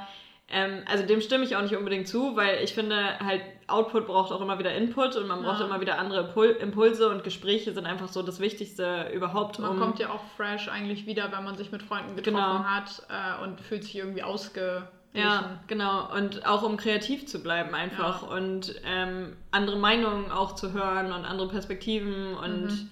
[0.49, 4.31] ähm, also dem stimme ich auch nicht unbedingt zu, weil ich finde halt, Output braucht
[4.31, 5.65] auch immer wieder Input und man braucht Ja.
[5.65, 9.59] immer wieder andere Impul Impulse und Gespräche sind einfach so das Wichtigste überhaupt.
[9.59, 12.63] Man um, kommt ja auch fresh eigentlich wieder, wenn man sich mit Freunden getroffen Genau.
[12.63, 14.87] hat äh, und fühlt sich irgendwie ausgeglichen.
[15.13, 16.13] Ja, genau.
[16.13, 18.27] Und auch um kreativ zu bleiben einfach Ja.
[18.29, 22.91] und ähm, andere Meinungen auch zu hören und andere Perspektiven und Mhm.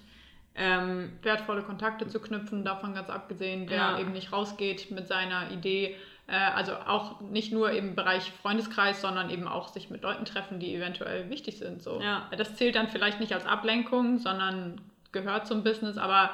[0.56, 3.98] ähm, wertvolle Kontakte zu knüpfen, davon ganz abgesehen, der Ja.
[3.98, 5.96] eben nicht rausgeht mit seiner Idee.
[6.28, 10.58] Äh, also auch nicht nur im Bereich Freundeskreis, sondern eben auch sich mit Leuten treffen,
[10.58, 11.82] die eventuell wichtig sind.
[11.82, 12.00] So.
[12.00, 12.28] Ja.
[12.36, 14.80] Das zählt dann vielleicht nicht als Ablenkung, sondern
[15.12, 16.30] gehört zum Business, aber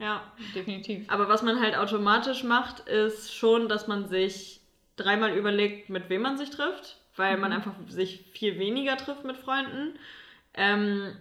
[0.00, 0.20] ja.
[0.54, 1.08] definitiv.
[1.08, 4.60] Aber was man halt automatisch macht, ist schon, dass man sich
[4.96, 7.56] dreimal überlegt, mit wem man sich trifft, weil man Mhm.
[7.56, 9.98] einfach sich viel weniger trifft mit Freunden.
[10.54, 11.16] Ähm,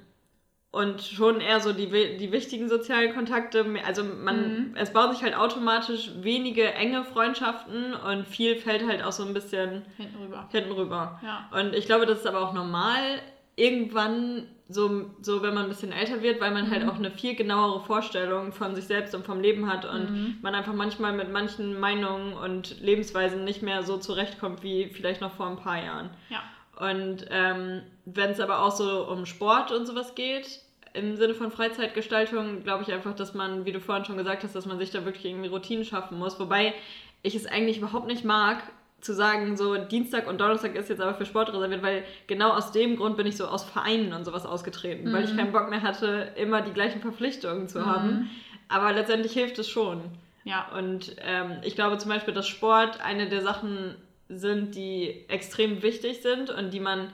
[0.71, 3.65] und schon eher so die, die wichtigen sozialen Kontakte.
[3.85, 4.75] Also man, Mhm.
[4.75, 9.33] es bauen sich halt automatisch wenige enge Freundschaften und viel fällt halt auch so ein
[9.33, 10.49] bisschen Hinten rüber.
[10.51, 11.21] hinten rüber.
[11.23, 11.49] Ja.
[11.57, 13.21] Und ich glaube, das ist aber auch normal,
[13.55, 16.89] irgendwann, so, so wenn man ein bisschen älter wird, weil man halt Mhm.
[16.89, 20.37] auch eine viel genauere Vorstellung von sich selbst und vom Leben hat und Mhm.
[20.41, 25.31] man einfach manchmal mit manchen Meinungen und Lebensweisen nicht mehr so zurechtkommt wie vielleicht noch
[25.33, 26.09] vor ein paar Jahren.
[26.29, 26.39] Ja.
[26.79, 30.61] Und ähm, wenn es aber auch so um Sport und sowas geht,
[30.93, 34.55] im Sinne von Freizeitgestaltung, glaube ich einfach, dass man, wie du vorhin schon gesagt hast,
[34.55, 36.39] dass man sich da wirklich irgendwie Routinen schaffen muss.
[36.39, 36.73] Wobei
[37.21, 38.63] ich es eigentlich überhaupt nicht mag,
[39.05, 42.71] zu sagen, so Dienstag und Donnerstag ist jetzt aber für Sport reserviert, weil genau aus
[42.71, 45.37] dem Grund bin ich so aus Vereinen und sowas ausgetreten, weil ich Mhm.
[45.37, 47.85] keinen Bock mehr hatte, immer die gleichen Verpflichtungen zu Mhm.
[47.85, 48.29] haben.
[48.67, 50.01] Aber letztendlich hilft es schon.
[50.43, 50.67] Ja.
[50.77, 53.95] Und ähm, ich glaube zum Beispiel, dass Sport eine der Sachen
[54.27, 57.11] sind, die extrem wichtig sind und die man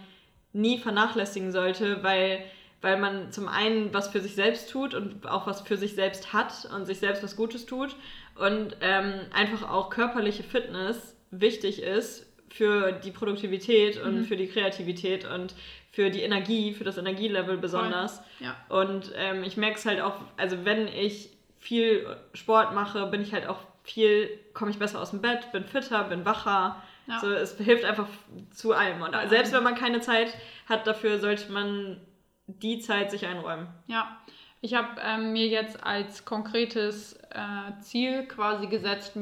[0.53, 2.39] nie vernachlässigen sollte, weil
[2.83, 6.33] weil man zum einen was für sich selbst tut und auch was für sich selbst
[6.33, 7.95] hat und sich selbst was Gutes tut
[8.35, 14.25] und ähm, einfach auch körperliche Fitness wichtig ist für die Produktivität und Mhm.
[14.25, 15.55] für die Kreativität und
[15.91, 18.21] für die Energie, für das Energielevel besonders.
[18.39, 18.55] Ja.
[18.69, 21.29] Und ähm, ich merke es halt auch, also wenn ich
[21.59, 25.63] viel Sport mache, bin ich halt auch viel, komme ich besser aus dem Bett, bin
[25.65, 26.81] fitter, bin wacher.
[27.07, 27.19] Ja.
[27.19, 28.07] So, es hilft einfach
[28.51, 29.01] zu allem.
[29.01, 30.33] Und selbst wenn man keine Zeit
[30.67, 31.99] hat dafür, sollte man
[32.47, 33.67] die Zeit sich einräumen.
[33.87, 34.17] Ja,
[34.61, 39.17] ich habe ähm, mir jetzt als konkretes äh, Ziel quasi gesetzt,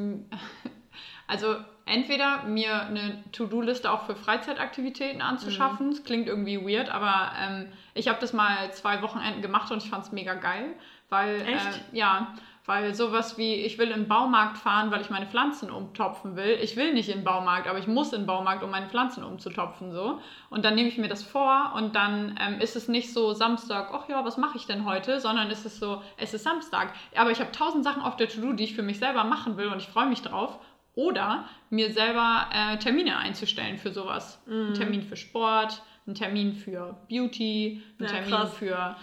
[1.28, 1.56] also
[1.90, 5.92] entweder mir eine To-Do-Liste auch für Freizeitaktivitäten anzuschaffen.
[5.92, 9.90] Das klingt irgendwie weird, aber ähm, ich habe das mal zwei Wochenenden gemacht und ich
[9.90, 10.74] fand es mega geil,
[11.10, 11.66] weil Echt?
[11.92, 12.34] Äh, ja,
[12.70, 16.60] weil sowas wie ich will in den Baumarkt fahren, weil ich meine Pflanzen umtopfen will.
[16.62, 19.24] Ich will nicht in den Baumarkt, aber ich muss in den Baumarkt, um meine Pflanzen
[19.24, 20.22] umzutopfen so.
[20.52, 23.90] Und dann nehme ich mir das vor und dann ähm, ist es nicht so Samstag,
[23.92, 26.94] ach ja, was mache ich denn heute, sondern es ist so, es ist Samstag.
[27.16, 29.70] Aber ich habe tausend Sachen auf der To-Do, die ich für mich selber machen will
[29.70, 30.60] und ich freue mich drauf.
[30.96, 34.42] Oder mir selber äh, Termine einzustellen für sowas.
[34.48, 38.54] Ein Termin für Sport, ein Termin für Beauty, ein Ja, Termin krass.
[38.58, 38.96] für.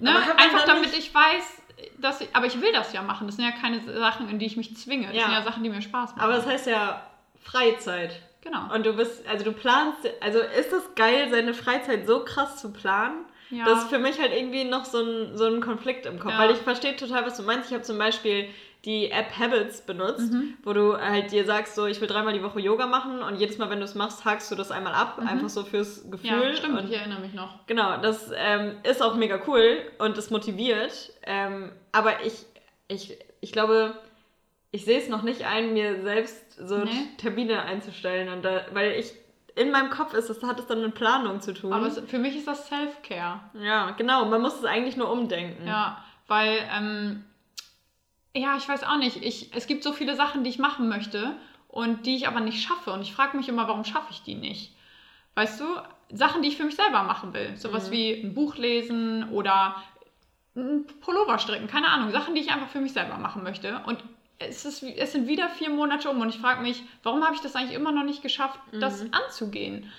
[0.00, 0.10] Ne?
[0.36, 1.62] Einfach damit ich weiß,
[1.98, 3.26] dass ich, aber ich will das ja machen.
[3.26, 5.06] Das sind ja keine Sachen, in die ich mich zwinge.
[5.08, 5.22] Das Ja.
[5.24, 6.20] sind ja Sachen, die mir Spaß machen.
[6.20, 7.02] Aber das heißt ja
[7.40, 8.20] Freizeit.
[8.40, 8.72] genau.
[8.74, 12.72] Und du bist, also du planst, also ist das geil, seine Freizeit so krass zu
[12.72, 13.24] planen?
[13.50, 13.64] Ja.
[13.64, 16.38] Das ist für mich halt irgendwie noch so ein, so ein Konflikt im Kopf, Ja.
[16.38, 17.68] weil ich verstehe total, was du meinst.
[17.68, 18.48] Ich habe zum Beispiel
[18.84, 20.54] die App Habits benutzt, Mhm.
[20.62, 23.58] wo du halt dir sagst, so ich will dreimal die Woche Yoga machen und jedes
[23.58, 26.36] Mal, wenn du es machst, hakst du das einmal ab, einfach so fürs Gefühl.
[26.36, 26.42] Mhm.
[26.42, 27.66] ja, stimmt, Und ich erinnere mich noch.
[27.66, 31.12] Genau, das ähm, ist auch mega cool und es motiviert.
[31.24, 32.46] Ähm, aber ich,
[32.86, 33.94] ich, ich glaube,
[34.70, 36.90] ich sehe es noch nicht ein, mir selbst so Nee.
[37.18, 38.28] Termine einzustellen.
[38.28, 39.12] Und da, weil ich
[39.56, 41.72] in meinem Kopf ist, das hat es dann mit Planung zu tun.
[41.72, 43.40] Aber es, für mich ist das Self-Care.
[43.54, 45.66] ja, genau, man muss es eigentlich nur umdenken.
[45.66, 47.24] Ja, weil, ähm,
[48.34, 49.22] ja, ich weiß auch nicht.
[49.24, 51.36] Ich, es gibt so viele Sachen, die ich machen möchte
[51.68, 52.92] und die ich aber nicht schaffe.
[52.92, 54.74] Und ich frage mich immer, warum schaffe ich die nicht?
[55.34, 55.64] Weißt du,
[56.10, 57.56] Sachen, die ich für mich selber machen will.
[57.56, 59.82] Sowas wie ein Buch lesen oder
[60.56, 62.10] ein Pullover stricken, keine Ahnung.
[62.10, 63.80] Sachen, die ich einfach für mich selber machen möchte.
[63.86, 64.02] Und
[64.38, 67.40] es, ist, es sind wieder vier Monate um und ich frage mich, warum habe ich
[67.40, 69.90] das eigentlich immer noch nicht geschafft, das anzugehen?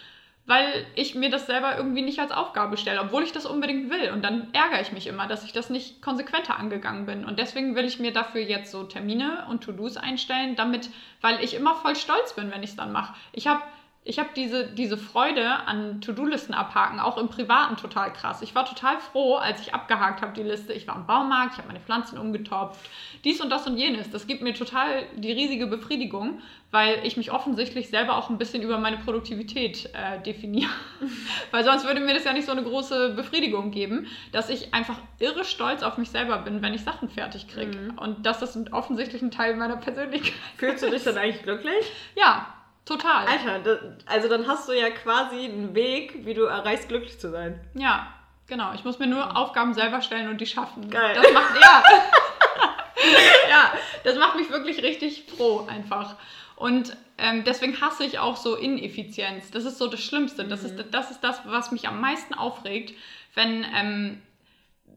[0.49, 4.09] Weil ich mir das selber irgendwie nicht als Aufgabe stelle, obwohl ich das unbedingt will.
[4.09, 7.23] Und dann ärgere ich mich immer, dass ich das nicht konsequenter angegangen bin.
[7.23, 10.89] Und deswegen will ich mir dafür jetzt so Termine und To-Dos einstellen, damit,
[11.21, 13.13] weil ich immer voll stolz bin, wenn ich es dann mache.
[13.31, 13.61] Ich habe
[14.05, 18.41] ich habe diese, diese Freude an To-Do-Listen abhaken, auch im Privaten total krass.
[18.41, 20.71] Ich war total froh, als ich abgehakt habe die Liste.
[20.73, 22.89] Ich war im Baumarkt, ich habe meine Pflanzen umgetopft,
[23.25, 24.09] dies und das und jenes.
[24.09, 26.41] Das gibt mir total die riesige Befriedigung,
[26.71, 30.71] weil ich mich offensichtlich selber auch ein bisschen über meine Produktivität äh, definiere.
[31.51, 34.97] weil sonst würde mir das ja nicht so eine große Befriedigung geben, dass ich einfach
[35.19, 37.93] irre stolz auf mich selber bin, wenn ich Sachen fertig kriege.
[37.97, 40.33] Und das ist offensichtlich ein Teil meiner Persönlichkeit.
[40.55, 41.91] Fühlst du dich dann eigentlich glücklich?
[42.15, 42.47] Ja,
[42.85, 43.27] total.
[43.27, 47.31] Alter, da, also dann hast du ja quasi einen Weg, wie du erreichst, glücklich zu
[47.31, 47.59] sein.
[47.73, 48.13] Ja,
[48.47, 48.73] genau.
[48.73, 50.89] Ich muss mir nur Aufgaben selber stellen und die schaffen.
[50.89, 51.15] Geil.
[51.15, 51.83] Das macht, ja.
[53.49, 53.73] ja,
[54.03, 56.15] das macht mich wirklich richtig froh einfach.
[56.55, 59.49] Und ähm, deswegen hasse ich auch so Ineffizienz.
[59.51, 60.43] Das ist so das Schlimmste.
[60.43, 62.93] Das, ist, das ist das, was mich am meisten aufregt,
[63.33, 64.21] wenn ähm,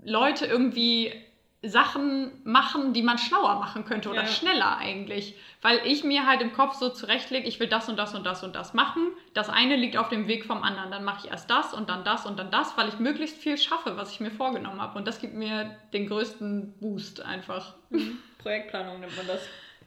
[0.04, 1.12] Leute irgendwie
[1.64, 4.26] Sachen machen, die man schlauer machen könnte oder Ja.
[4.26, 5.36] schneller eigentlich.
[5.60, 8.42] Weil ich mir halt im Kopf so zurechtlege, ich will das und das und das
[8.42, 9.12] und das machen.
[9.32, 10.90] Das eine liegt auf dem Weg vom anderen.
[10.90, 13.56] Dann mache ich erst das und dann das und dann das, weil ich möglichst viel
[13.58, 14.98] schaffe, was ich mir vorgenommen habe.
[14.98, 17.74] Und das gibt mir den größten Boost einfach.
[18.38, 19.40] Projektplanung nennt man das.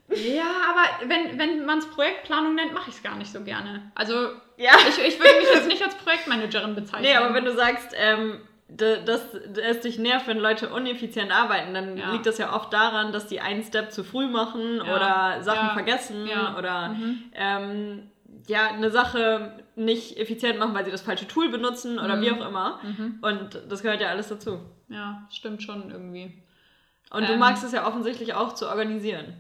[0.08, 3.92] Ja, aber wenn, wenn man es Projektplanung nennt, mache ich es gar nicht so gerne.
[3.96, 4.14] Also
[4.56, 4.74] Ja.
[4.88, 7.02] ich, ich würde mich jetzt nicht als Projektmanagerin bezeichnen.
[7.10, 11.98] Nee, aber wenn du sagst, ähm, dass es dich nervt, wenn Leute uneffizient arbeiten, dann
[11.98, 12.12] Ja.
[12.12, 14.96] liegt das ja oft daran, dass die einen Step zu früh machen Ja.
[14.96, 15.74] oder Sachen Ja.
[15.74, 17.24] vergessen oder Mhm.
[17.34, 18.12] ähm,
[18.48, 22.22] ja, eine Sache nicht effizient machen, weil sie das falsche Tool benutzen oder Mhm.
[22.22, 22.80] wie auch immer.
[22.84, 23.20] Mhm.
[23.22, 24.60] Und das gehört ja alles dazu.
[24.90, 26.34] Ja, stimmt schon irgendwie.
[27.12, 27.40] Und du Ähm.
[27.40, 29.34] magst es ja offensichtlich auch zu organisieren.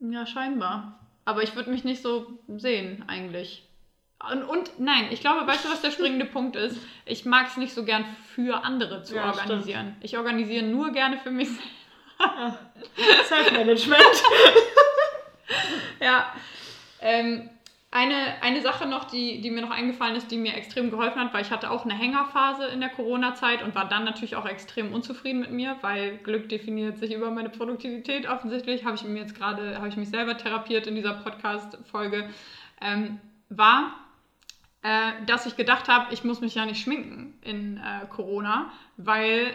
[0.00, 0.98] Ja, scheinbar.
[1.24, 2.26] Aber ich würde mich nicht so
[2.56, 3.68] sehen, eigentlich.
[4.30, 6.78] Und, und nein, ich glaube, weißt du, was der springende Punkt ist?
[7.06, 8.04] Ich mag es nicht so gern
[8.34, 9.96] für andere zu Ja, organisieren.
[10.00, 13.28] Ich organisiere nur gerne für mich selbst.
[13.28, 14.02] Self-Management.
[16.00, 16.32] Ja.
[17.00, 17.48] Ähm,
[17.90, 21.34] eine, eine Sache noch, die, die mir noch eingefallen ist, die mir extrem geholfen hat,
[21.34, 24.94] weil ich hatte auch eine Hängerphase in der Corona-Zeit und war dann natürlich auch extrem
[24.94, 28.84] unzufrieden mit mir, weil Glück definiert sich über meine Produktivität offensichtlich.
[28.84, 32.30] Habe ich mir jetzt gerade, habe ich mich selber therapiert in dieser Podcast-Folge.
[32.80, 33.20] Ähm,
[33.50, 33.92] war,
[34.82, 39.54] äh, dass ich gedacht habe, ich muss mich ja nicht schminken in äh, Corona, weil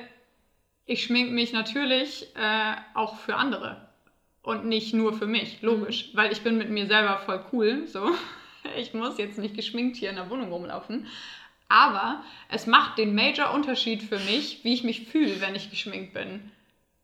[0.85, 3.87] ich schminke mich natürlich äh, auch für andere
[4.41, 6.17] und nicht nur für mich, logisch, mhm.
[6.17, 8.11] weil ich bin mit mir selber voll cool, so.
[8.75, 11.07] Ich muss jetzt nicht geschminkt hier in der Wohnung rumlaufen.
[11.69, 16.13] Aber es macht den Major Unterschied für mich, wie ich mich fühle, wenn ich geschminkt
[16.13, 16.51] bin.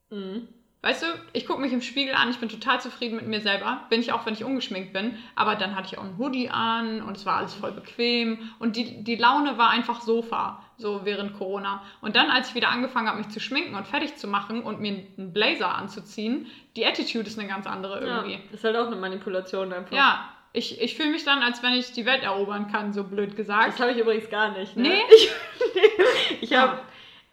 [0.10, 0.48] Mhm.
[0.84, 3.86] Weißt du, ich gucke mich im Spiegel an, ich bin total zufrieden mit mir selber.
[3.90, 5.18] Bin ich auch, wenn ich ungeschminkt bin.
[5.34, 8.52] Aber dann hatte ich auch einen Hoodie an und es war alles voll bequem.
[8.60, 11.82] Und die, die Laune war einfach Sofa, so während Corona.
[12.02, 14.82] Und dann, als ich wieder angefangen habe, mich zu schminken und fertig zu machen und
[14.82, 18.34] mir einen Blazer anzuziehen, die Attitude ist eine ganz andere irgendwie.
[18.34, 19.96] Ja, ist halt auch eine Manipulation einfach.
[19.96, 23.38] Ja, ich, ich fühle mich dann, als wenn ich die Welt erobern kann, so blöd
[23.38, 23.70] gesagt.
[23.70, 24.76] Das habe ich übrigens gar nicht.
[24.76, 24.90] Ne?
[24.90, 25.02] Nee?
[26.42, 26.80] Ich, ich habe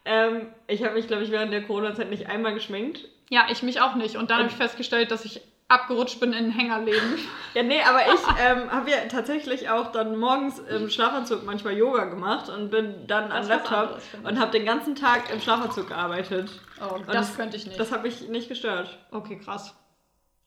[0.05, 3.09] ähm, hab mich, glaube ich, während der Corona-Zeit nicht einmal geschminkt.
[3.31, 4.17] Ja, ich mich auch nicht.
[4.17, 7.17] Und dann habe ich festgestellt, dass ich abgerutscht bin in ein Hängerleben.
[7.53, 12.05] Ja, nee, aber ich ähm, habe ja tatsächlich auch dann morgens im Schlafanzug manchmal Yoga
[12.05, 16.49] gemacht und bin dann am Laptop anderes, und habe den ganzen Tag im Schlafanzug gearbeitet.
[16.79, 17.77] Oh, und das, das könnte ich nicht.
[17.77, 18.97] Das habe ich nicht gestört.
[19.11, 19.75] Okay, krass.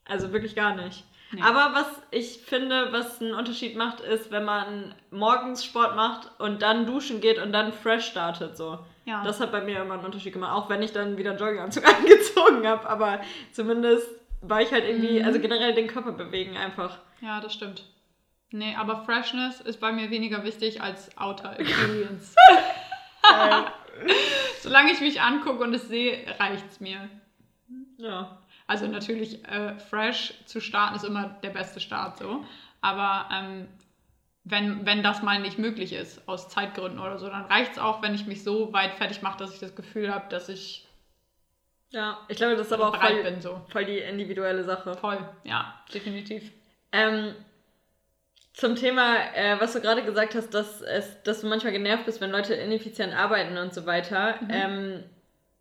[0.06, 1.04] Also wirklich gar nicht.
[1.32, 1.42] Nee.
[1.42, 6.62] Aber was ich finde, was einen Unterschied macht, ist, wenn man morgens Sport macht und
[6.62, 8.78] dann duschen geht und dann fresh startet so.
[9.04, 9.22] Ja.
[9.22, 11.86] Das hat bei mir immer einen Unterschied gemacht, auch wenn ich dann wieder einen Jogginganzug
[11.98, 12.88] angezogen habe.
[12.88, 13.20] Aber
[13.52, 14.08] zumindest
[14.40, 15.26] war ich halt irgendwie, mhm.
[15.26, 16.98] also generell den Körper bewegen einfach.
[17.20, 17.84] Ja, das stimmt.
[18.50, 22.34] Nee, aber Freshness ist bei mir weniger wichtig als Outer Experience.
[24.60, 27.08] Solange ich mich angucke und es sehe, reicht es mir.
[27.96, 28.38] Ja.
[28.66, 32.44] Also natürlich äh, fresh zu starten ist immer der beste Start so.
[32.80, 33.68] Aber ähm,
[34.44, 38.02] wenn, wenn das mal nicht möglich ist, aus Zeitgründen oder so, dann reicht es auch,
[38.02, 40.86] wenn ich mich so weit fertig mache, dass ich das Gefühl habe, dass ich.
[41.90, 43.60] Ja, ich glaube, das ist aber auch voll, bin, so.
[43.68, 44.94] voll die individuelle Sache.
[44.94, 46.50] Voll, ja, definitiv.
[46.92, 47.34] Ähm,
[48.52, 52.20] zum Thema, äh, was du gerade gesagt hast, dass, es, dass du manchmal genervt bist,
[52.20, 54.38] wenn Leute ineffizient arbeiten und so weiter.
[54.42, 54.50] Mhm.
[54.50, 55.04] Ähm,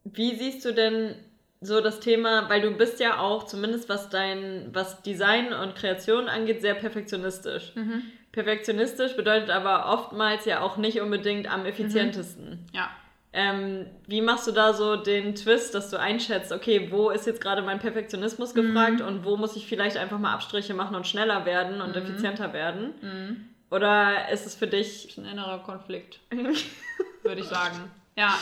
[0.04, 1.16] wie siehst du denn
[1.62, 6.28] so das Thema, weil du bist ja auch, zumindest was dein, was Design und Kreation
[6.28, 7.74] angeht, sehr perfektionistisch.
[7.76, 8.04] Mhm.
[8.34, 12.50] Perfektionistisch bedeutet aber oftmals ja auch nicht unbedingt am effizientesten.
[12.50, 12.66] Mhm.
[12.74, 12.90] Ja.
[13.32, 17.42] Ähm, wie machst du da so den Twist, dass du einschätzt, okay, wo ist jetzt
[17.42, 19.08] gerade mein Perfektionismus gefragt mhm.
[19.08, 22.02] und wo muss ich vielleicht einfach mal Abstriche machen und schneller werden und mhm.
[22.02, 22.94] effizienter werden?
[23.02, 23.50] Mhm.
[23.70, 25.04] Oder ist es für dich.
[25.04, 26.20] Das ist ein innerer Konflikt,
[27.24, 27.92] würde ich sagen.
[28.16, 28.36] Ja,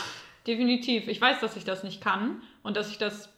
[0.46, 1.06] definitiv.
[1.06, 3.30] Ich weiß, dass ich das nicht kann und dass ich das,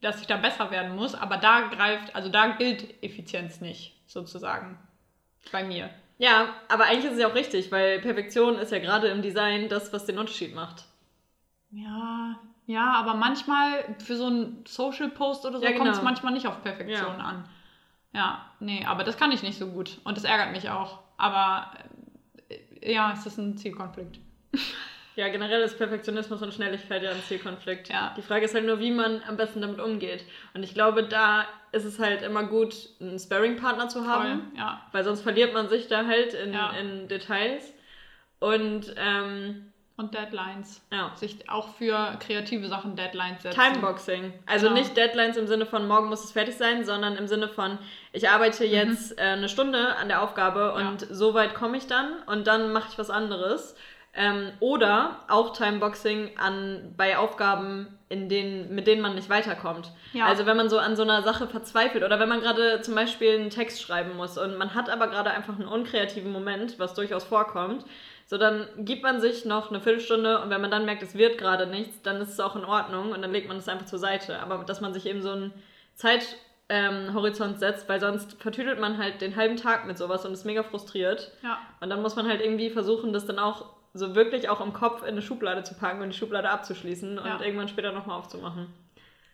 [0.00, 4.78] dass ich da besser werden muss, aber da greift, also da gilt Effizienz nicht, sozusagen.
[5.52, 5.90] Bei mir.
[6.18, 9.68] Ja, aber eigentlich ist es ja auch richtig, weil Perfektion ist ja gerade im Design
[9.68, 10.84] das, was den Unterschied macht.
[11.70, 15.84] Ja, ja, aber manchmal für so einen Social Post oder so ja, genau.
[15.84, 17.24] kommt es manchmal nicht auf Perfektion ja.
[17.24, 17.48] an.
[18.12, 20.98] Ja, nee, aber das kann ich nicht so gut und das ärgert mich auch.
[21.16, 21.70] Aber
[22.80, 24.18] äh, ja, es ist ein Zielkonflikt.
[25.18, 27.88] Ja, generell ist Perfektionismus und Schnelligkeit ja ein Zielkonflikt.
[27.88, 28.14] Ja.
[28.16, 30.24] Die Frage ist halt nur, wie man am besten damit umgeht.
[30.54, 34.42] Und ich glaube, da ist es halt immer gut, einen Sparring-Partner zu haben.
[34.42, 34.80] Voll, ja.
[34.92, 36.70] Weil sonst verliert man sich da halt in, ja.
[36.70, 37.74] in Details.
[38.38, 40.86] Und, ähm, und Deadlines.
[40.92, 41.10] Ja.
[41.16, 43.60] Sich auch für kreative Sachen Deadlines setzen.
[43.60, 44.32] Timeboxing.
[44.46, 44.78] Also genau.
[44.78, 47.78] nicht Deadlines im Sinne von morgen muss es fertig sein, sondern im Sinne von
[48.12, 48.70] ich arbeite mhm.
[48.70, 49.18] jetzt mhm.
[49.18, 51.08] äh, eine Stunde an der Aufgabe und ja.
[51.10, 53.74] so weit komme ich dann und dann mache ich was anderes.
[54.20, 59.92] Ähm, oder auch Timeboxing an, bei Aufgaben, in denen, mit denen man nicht weiterkommt.
[60.12, 60.26] Ja.
[60.26, 63.38] Also wenn man so an so einer Sache verzweifelt oder wenn man gerade zum Beispiel
[63.38, 67.22] einen Text schreiben muss und man hat aber gerade einfach einen unkreativen Moment, was durchaus
[67.22, 67.84] vorkommt,
[68.26, 71.38] so dann gibt man sich noch eine Viertelstunde und wenn man dann merkt, es wird
[71.38, 74.00] gerade nichts, dann ist es auch in Ordnung und dann legt man es einfach zur
[74.00, 74.40] Seite.
[74.40, 75.52] Aber dass man sich eben so einen
[75.94, 80.44] Zeithorizont ähm, setzt, weil sonst vertüdelt man halt den halben Tag mit sowas und ist
[80.44, 81.30] mega frustriert.
[81.42, 81.58] Ja.
[81.80, 85.02] Und dann muss man halt irgendwie versuchen, das dann auch so wirklich auch im Kopf
[85.02, 88.66] in eine Schublade zu packen und die Schublade abzuschließen und irgendwann später nochmal aufzumachen.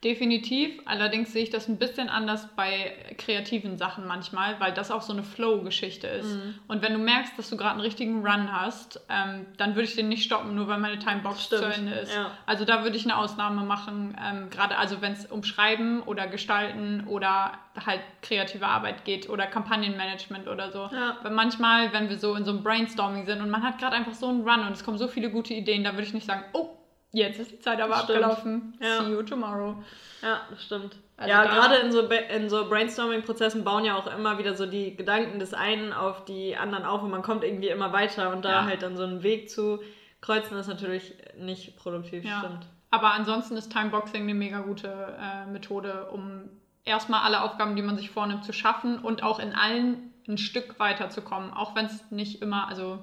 [0.05, 0.83] Definitiv.
[0.85, 5.15] Allerdings sehe ich das ein bisschen anders bei kreativen Sachen manchmal, weil das auch so
[5.15, 6.35] eine Flow-Geschichte ist.
[6.35, 6.55] Mhm.
[6.69, 9.97] Und wenn du merkst, dass du gerade einen richtigen Run hast, ähm, dann würde ich
[9.97, 11.63] den nicht stoppen, nur weil meine Timebox Stimmt.
[11.63, 12.15] zu Ende ist.
[12.15, 12.33] Ja.
[12.45, 16.27] Also da würde ich eine Ausnahme machen, ähm, gerade also wenn es um Schreiben oder
[16.27, 17.53] Gestalten oder
[17.87, 20.91] halt kreative Arbeit geht oder Kampagnenmanagement oder so.
[20.93, 21.17] Ja.
[21.23, 24.15] Weil manchmal, wenn wir so in so einem Brainstorming sind und man hat gerade einfach
[24.15, 26.45] so einen Run und es kommen so viele gute Ideen, da würde ich nicht sagen,
[26.53, 26.77] oh,
[27.15, 28.23] Jetzt ist die Zeit aber stimmt.
[28.25, 28.79] abgelaufen.
[28.81, 29.03] Ja.
[29.05, 29.77] See you tomorrow.
[30.23, 30.97] Ja, das stimmt.
[31.17, 34.97] Also ja, gerade in so, in so Brainstorming-Prozessen bauen ja auch immer wieder so die
[34.97, 38.51] Gedanken des einen auf die anderen auf und man kommt irgendwie immer weiter und da
[38.51, 38.65] ja.
[38.65, 39.81] halt dann so einen Weg zu
[40.25, 42.39] kreuzen ist natürlich nicht produktiv, ja.
[42.39, 42.67] stimmt.
[42.91, 46.49] Aber ansonsten ist Timeboxing eine mega gute äh, Methode, um
[46.85, 50.81] erstmal alle Aufgaben, die man sich vornimmt, zu schaffen und auch in allen ein Stück
[50.81, 52.99] weiterzukommen, auch wenn es nicht immer, also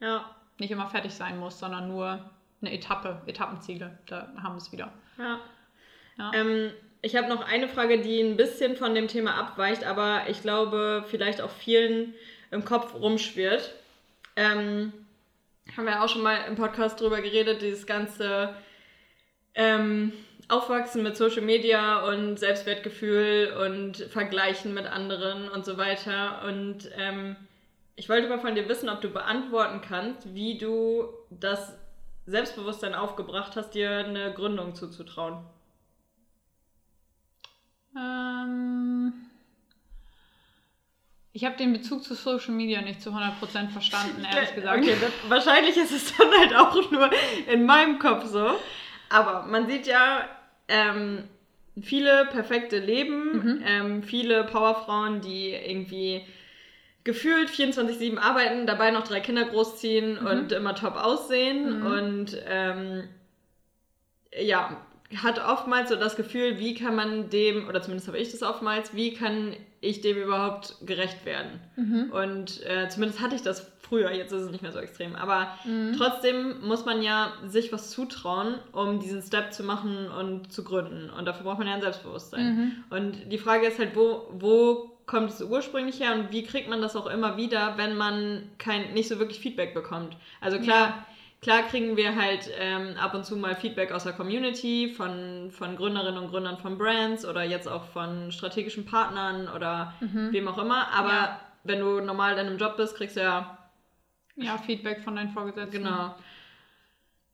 [0.00, 0.24] Ja.
[0.58, 2.30] nicht immer fertig sein muss, sondern nur
[2.60, 3.98] eine Etappe, Etappenziele.
[4.06, 4.92] Da haben wir es wieder.
[5.18, 5.40] Ja.
[6.18, 6.32] Ja.
[6.34, 10.42] Ähm, ich habe noch eine Frage, die ein bisschen von dem Thema abweicht, aber ich
[10.42, 12.14] glaube, vielleicht auch vielen
[12.50, 13.72] im Kopf rumschwirrt.
[14.34, 14.92] Ähm,
[15.76, 18.54] haben wir auch schon mal im Podcast drüber geredet, dieses ganze
[19.54, 20.12] ähm,
[20.48, 26.42] Aufwachsen mit Social Media und Selbstwertgefühl und Vergleichen mit anderen und so weiter.
[26.46, 27.36] Und ähm,
[27.96, 31.76] ich wollte mal von dir wissen, ob du beantworten kannst, wie du das
[32.28, 35.38] Selbstbewusstsein aufgebracht hast, dir eine Gründung zuzutrauen.
[37.96, 39.12] Ähm,
[41.32, 44.78] ich habe den Bezug zu Social Media nicht zu 100% verstanden, ehrlich gesagt.
[44.78, 47.10] Okay, das, wahrscheinlich ist es dann halt auch nur
[47.50, 48.58] in meinem Kopf so.
[49.08, 50.28] Aber man sieht ja
[50.68, 51.24] ähm,
[51.80, 53.62] viele perfekte Leben, Mhm.
[53.64, 56.26] ähm, viele Powerfrauen, die irgendwie
[57.04, 60.26] gefühlt 24-7 arbeiten, dabei noch drei Kinder großziehen Mhm.
[60.26, 61.80] und immer top aussehen.
[61.80, 61.86] Mhm.
[61.86, 63.04] Und ähm,
[64.38, 64.76] ja,
[65.22, 68.94] hat oftmals so das Gefühl, wie kann man dem, oder zumindest habe ich das oftmals,
[68.94, 71.60] wie kann ich dem überhaupt gerecht werden?
[71.76, 72.10] Mhm.
[72.12, 75.16] Und äh, zumindest hatte ich das früher, jetzt ist es nicht mehr so extrem.
[75.16, 75.94] Aber Mhm.
[75.96, 81.08] trotzdem muss man ja sich was zutrauen, um diesen Step zu machen und zu gründen.
[81.08, 82.54] Und dafür braucht man ja ein Selbstbewusstsein.
[82.56, 82.72] Mhm.
[82.90, 86.80] Und die Frage ist halt, wo, wo kommt es ursprünglich her und wie kriegt man
[86.80, 90.16] das auch immer wieder, wenn man kein, nicht so wirklich Feedback bekommt?
[90.40, 91.06] Also klar,
[91.42, 95.76] klar kriegen wir halt ähm, ab und zu mal Feedback aus der Community, von, von
[95.76, 100.32] Gründerinnen und Gründern von Brands oder jetzt auch von strategischen Partnern oder Mhm.
[100.32, 100.92] wem auch immer.
[100.92, 101.40] Aber Ja.
[101.64, 103.58] wenn du normal in einem Job bist, kriegst du ja
[104.36, 105.82] Ja, Feedback von deinen Vorgesetzten.
[105.82, 106.14] genau.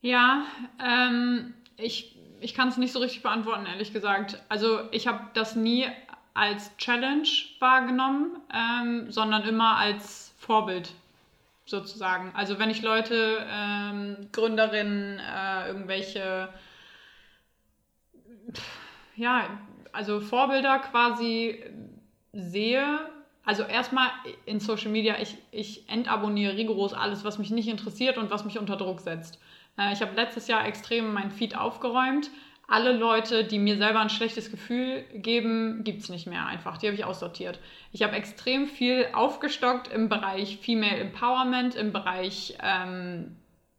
[0.00, 0.42] Ja,
[0.78, 4.38] ähm, ich, ich kann es nicht so richtig beantworten, ehrlich gesagt.
[4.48, 5.86] Also ich habe das nie
[6.34, 7.28] als Challenge
[7.60, 10.92] wahrgenommen, ähm, sondern immer als Vorbild
[11.64, 12.32] sozusagen.
[12.34, 16.48] Also wenn ich Leute, ähm, Gründerinnen, äh, irgendwelche,
[19.16, 19.48] ja,
[19.92, 21.62] also Vorbilder quasi
[22.32, 22.98] sehe,
[23.44, 24.08] also erstmal
[24.44, 28.58] in Social Media, ich, ich entabonniere rigoros alles, was mich nicht interessiert und was mich
[28.58, 29.38] unter Druck setzt.
[29.78, 32.30] Äh, ich habe letztes Jahr extrem mein Feed aufgeräumt.
[32.66, 36.78] Alle Leute, die mir selber ein schlechtes Gefühl geben, gibt es nicht mehr einfach.
[36.78, 37.58] Die habe ich aussortiert.
[37.92, 43.36] Ich habe extrem viel aufgestockt im Bereich Female Empowerment, im Bereich ähm,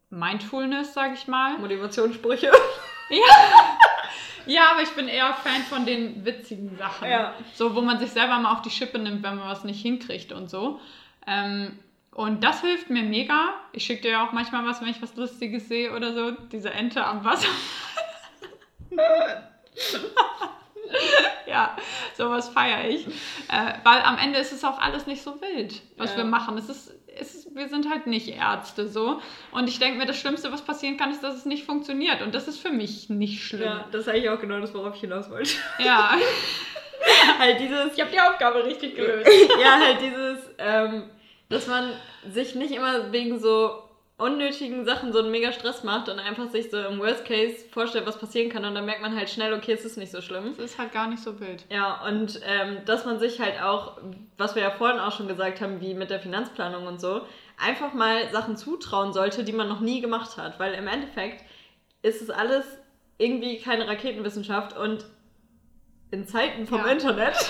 [0.09, 1.57] Mindfulness, sage ich mal.
[1.57, 2.51] Motivationssprüche.
[4.45, 7.09] Ja, aber ich bin eher Fan von den witzigen Sachen.
[7.09, 7.33] Ja.
[7.53, 10.31] So, wo man sich selber mal auf die Schippe nimmt, wenn man was nicht hinkriegt
[10.31, 10.79] und so.
[11.25, 11.79] Ähm,
[12.11, 13.55] und das hilft mir mega.
[13.73, 16.31] Ich schicke dir ja auch manchmal was, wenn ich was Lustiges sehe oder so.
[16.51, 17.47] Diese Ente am Wasser.
[21.47, 21.75] ja,
[22.15, 23.07] sowas feiere ich.
[23.07, 26.17] Äh, weil am Ende ist es auch alles nicht so wild, was Ja.
[26.17, 26.57] wir machen.
[26.57, 29.21] Es ist, es ist, wir sind halt nicht Ärzte so.
[29.51, 32.21] Und ich denke mir, das Schlimmste, was passieren kann, ist, dass es nicht funktioniert.
[32.21, 33.63] Und das ist für mich nicht schlimm.
[33.63, 35.51] Ja, das ist eigentlich auch genau das, worauf ich hinaus wollte.
[35.79, 36.17] ja.
[37.39, 39.29] halt dieses, Ich habe die Aufgabe richtig gelöst.
[39.61, 41.09] ja, halt dieses, ähm,
[41.49, 41.91] dass man
[42.29, 43.83] sich nicht immer wegen so
[44.17, 48.05] unnötigen Sachen so einen mega Stress macht und einfach sich so im Worst Case vorstellt,
[48.05, 50.47] was passieren kann und dann merkt man halt schnell, okay, es ist nicht so schlimm.
[50.51, 51.65] Es ist halt gar nicht so wild.
[51.69, 53.97] Ja, und ähm, dass man sich halt auch,
[54.37, 57.21] was wir ja vorhin auch schon gesagt haben, wie mit der Finanzplanung und so,
[57.57, 60.59] einfach mal Sachen zutrauen sollte, die man noch nie gemacht hat.
[60.59, 61.43] Weil im Endeffekt
[62.01, 62.65] ist es alles
[63.17, 65.05] irgendwie keine Raketenwissenschaft und
[66.11, 66.87] in Zeiten vom Ja.
[66.87, 67.35] Internet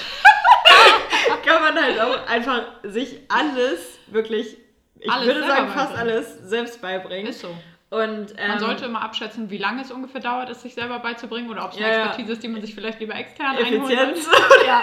[1.45, 4.57] kann man halt auch einfach sich alles wirklich,
[4.99, 7.27] ich Alles würde sagen, fast alles selbst beibringen.
[7.27, 7.49] Ist so.
[7.91, 11.49] Und, ähm, Man sollte immer abschätzen, wie lange es ungefähr dauert, es sich selber beizubringen
[11.49, 11.97] oder ob es eine Ja.
[12.07, 13.55] Expertise ist, die man sich vielleicht lieber extern.
[13.57, 14.27] Effizienz.
[14.65, 14.81] Ja.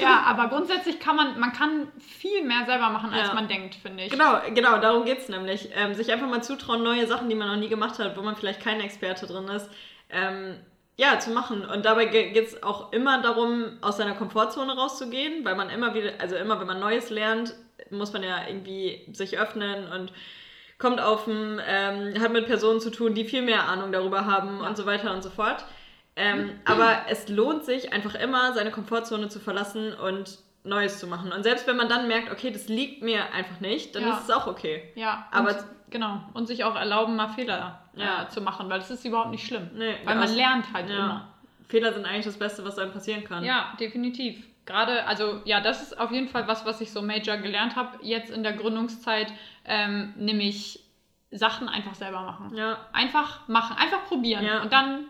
[0.00, 3.34] ja, aber grundsätzlich kann man, man kann viel mehr selber machen, als Ja.
[3.34, 4.10] man denkt, finde ich.
[4.10, 5.70] Genau, genau, darum geht es nämlich.
[5.74, 8.34] Ähm, sich einfach mal zutrauen, neue Sachen, die man noch nie gemacht hat, wo man
[8.36, 9.70] vielleicht kein Experte drin ist,
[10.10, 10.56] ähm,
[10.96, 11.64] ja, zu machen.
[11.64, 16.10] Und dabei geht es auch immer darum, aus seiner Komfortzone rauszugehen, weil man immer wieder,
[16.18, 17.54] also immer, wenn man Neues lernt,
[17.90, 20.12] muss man ja irgendwie sich öffnen und
[20.78, 24.60] kommt auf ein, ähm, hat mit Personen zu tun, die viel mehr Ahnung darüber haben
[24.60, 24.66] Ja.
[24.68, 25.64] und so weiter und so fort.
[26.16, 31.32] Ähm, aber es lohnt sich einfach immer, seine Komfortzone zu verlassen und Neues zu machen.
[31.32, 34.16] Und selbst wenn man dann merkt, okay, das liegt mir einfach nicht, dann Ja.
[34.18, 34.92] ist es auch okay.
[34.94, 36.20] Ja, Aber- und, genau.
[36.34, 38.24] Und sich auch erlauben, mal Fehler Ja.
[38.24, 39.70] äh, zu machen, weil das ist überhaupt nicht schlimm.
[39.74, 40.96] Nee, weil man lernt halt Ja.
[40.96, 41.28] immer.
[41.68, 43.42] Fehler sind eigentlich das Beste, was einem passieren kann.
[43.44, 44.44] Ja, definitiv.
[44.64, 47.98] Gerade, also ja, das ist auf jeden Fall was, was ich so major gelernt habe
[48.02, 49.32] jetzt in der Gründungszeit,
[49.64, 50.80] ähm, nämlich
[51.32, 52.54] Sachen einfach selber machen.
[52.56, 54.62] Ja, Einfach machen, einfach probieren Ja.
[54.62, 55.06] und dann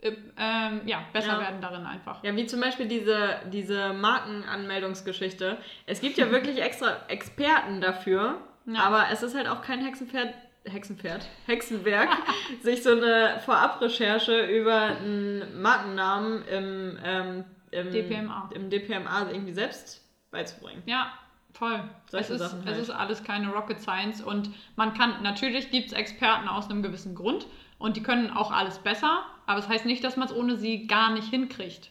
[0.00, 1.40] äh, ähm, ja, besser Ja.
[1.40, 2.22] werden darin einfach.
[2.24, 5.58] Ja, wie zum Beispiel diese, diese Markenanmeldungsgeschichte.
[5.86, 8.80] Es gibt ja wirklich extra Experten dafür, Ja.
[8.80, 10.34] aber es ist halt auch kein Hexenpferd,
[10.64, 12.08] Hexenpferd, Hexenwerk,
[12.62, 17.44] sich so eine Vorabrecherche über einen Markennamen im, ähm,
[17.80, 18.50] im DPMA.
[18.54, 20.82] im DPMA irgendwie selbst beizubringen.
[20.86, 21.12] Ja,
[21.52, 21.82] voll.
[22.10, 22.78] Solche es ist, Sachen es halt.
[22.78, 27.14] ist alles keine Rocket Science und man kann, natürlich gibt es Experten aus einem gewissen
[27.14, 27.46] Grund
[27.78, 30.86] und die können auch alles besser, aber es heißt nicht, dass man es ohne sie
[30.86, 31.90] gar nicht hinkriegt.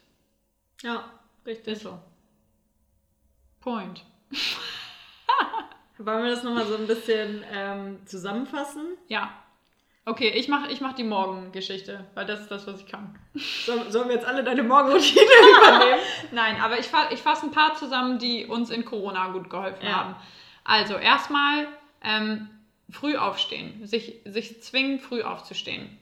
[0.81, 1.05] Ja,
[1.45, 1.73] richtig.
[1.73, 1.99] Ist so.
[3.61, 4.03] Point.
[5.97, 8.97] Wollen wir das nochmal so ein bisschen ähm, zusammenfassen?
[9.07, 9.31] Ja.
[10.07, 13.17] Okay, ich mache ich mach die Morgengeschichte, weil das ist das, was ich kann.
[13.65, 15.19] Sollen, sollen wir jetzt alle deine Morgenroutine
[15.57, 15.99] übernehmen?
[16.31, 19.83] Nein, aber ich, fa ich fasse ein paar zusammen, die uns in Corona gut geholfen
[19.85, 19.93] Ja.
[19.95, 20.15] haben.
[20.63, 21.67] Also erstmal
[22.03, 22.47] ähm,
[22.91, 25.97] früh aufstehen, sich, sich zwingen, früh aufzustehen.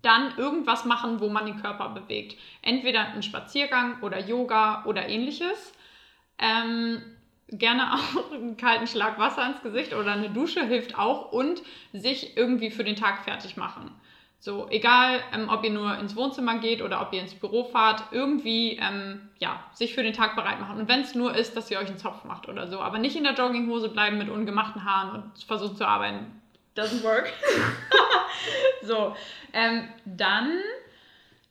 [0.00, 2.38] Dann irgendwas machen, wo man den Körper bewegt.
[2.62, 5.72] Entweder einen Spaziergang oder Yoga oder ähnliches.
[6.38, 7.02] Ähm,
[7.50, 12.36] gerne auch einen kalten Schlag Wasser ins Gesicht oder eine Dusche hilft auch und sich
[12.36, 13.90] irgendwie für den Tag fertig machen.
[14.40, 18.04] So, egal, ähm, ob ihr nur ins Wohnzimmer geht oder ob ihr ins Büro fahrt,
[18.12, 20.78] irgendwie, ähm, ja, sich für den Tag bereit machen.
[20.78, 23.16] Und wenn es nur ist, dass ihr euch einen Zopf macht oder so, aber nicht
[23.16, 26.40] in der Jogginghose bleiben mit ungemachten Haaren und versuchen zu arbeiten.
[26.76, 27.32] Doesn't work.
[28.82, 29.16] so,
[29.52, 30.52] ähm, dann,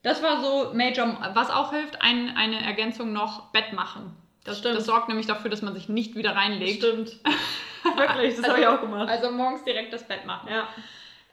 [0.04, 4.16] das war so Major, was auch hilft, ein, eine Ergänzung noch, Bett machen.
[4.48, 4.78] Das, Stimmt.
[4.78, 6.84] das sorgt nämlich dafür, dass man sich nicht wieder reinlegt.
[6.84, 7.18] Stimmt.
[7.98, 9.10] Wirklich, das habe ich auch gemacht.
[9.10, 10.50] Also morgens direkt das Bett machen.
[10.50, 10.68] ja.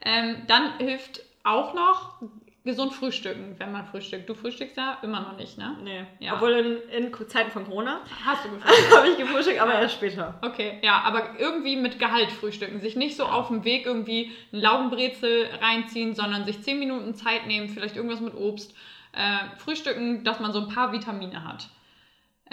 [0.06, 2.20] Ähm, dann hilft auch noch
[2.64, 4.28] gesund frühstücken, wenn man frühstückt.
[4.28, 5.76] Du frühstückst ja immer noch nicht, ne?
[5.82, 6.04] Nee.
[6.18, 6.34] Ja.
[6.34, 6.52] Obwohl
[6.90, 8.96] in, in Zeiten von Corona Hast du gefrühstückt?
[8.96, 10.34] habe ich gefrühstückt, aber erst später.
[10.42, 12.80] Okay, ja, aber irgendwie mit Gehalt frühstücken.
[12.80, 17.46] Sich nicht so auf dem Weg irgendwie einen Laugenbrezel reinziehen, sondern sich 10 Minuten Zeit
[17.46, 18.74] nehmen, vielleicht irgendwas mit Obst.
[19.12, 21.68] Äh, frühstücken, dass man so ein paar Vitamine hat.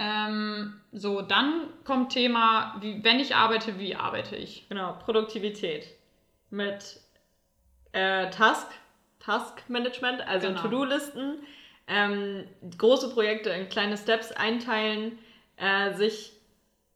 [0.02, 4.68] Ähm, so, dann kommt Thema, wie, wenn ich arbeite, wie arbeite ich?
[4.68, 5.86] Genau, Produktivität.
[6.50, 7.00] Mit
[7.92, 8.68] äh, Task,
[9.20, 10.62] Task-Management, also Genau.
[10.62, 11.44] To-Do-Listen,
[11.88, 12.46] ähm,
[12.80, 15.20] große Projekte in kleine Steps einteilen,
[15.58, 16.34] äh, sich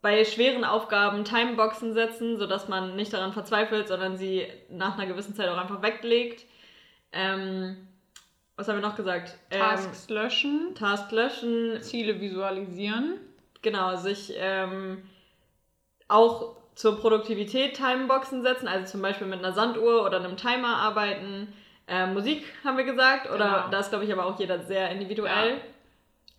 [0.01, 5.35] bei schweren Aufgaben Timeboxen setzen, sodass man nicht daran verzweifelt, sondern sie nach einer gewissen
[5.35, 6.45] Zeit auch einfach weglegt.
[7.11, 7.87] Ähm,
[8.57, 9.35] was haben wir noch gesagt?
[9.49, 13.15] Tasks löschen, Ähm, Task löschen, Ziele visualisieren.
[13.61, 15.03] genau, sich ähm,
[16.07, 21.53] auch zur Produktivität Timeboxen setzen, also zum Beispiel mit einer Sanduhr oder einem Timer arbeiten.
[21.87, 23.67] Äh, Musik haben wir gesagt, oder Genau.
[23.71, 25.61] da ist, glaube ich, aber auch jeder sehr individuell.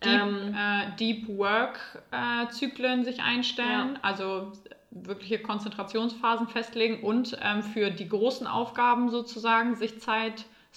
[0.03, 1.79] Deep, Ähm, äh, Deep Work
[2.11, 4.51] äh, Zyklen sich einstellen, also
[4.91, 9.99] wirkliche Konzentrationsphasen festlegen und ähm, für die großen Aufgaben sozusagen sich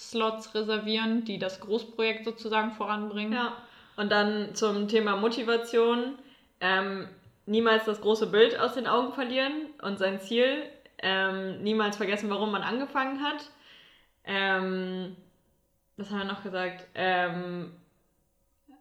[0.01, 3.33] Zeitslots reservieren, die das Großprojekt sozusagen voranbringen.
[3.33, 3.53] Ja.
[3.97, 6.15] Und dann zum Thema Motivation.
[6.59, 7.07] Ähm,
[7.45, 10.63] niemals das große Bild aus den Augen verlieren und sein Ziel.
[10.99, 13.49] Ähm, niemals vergessen, warum man angefangen hat.
[14.23, 15.15] Ähm,
[15.97, 16.85] was haben wir noch gesagt?
[16.95, 17.71] Ähm,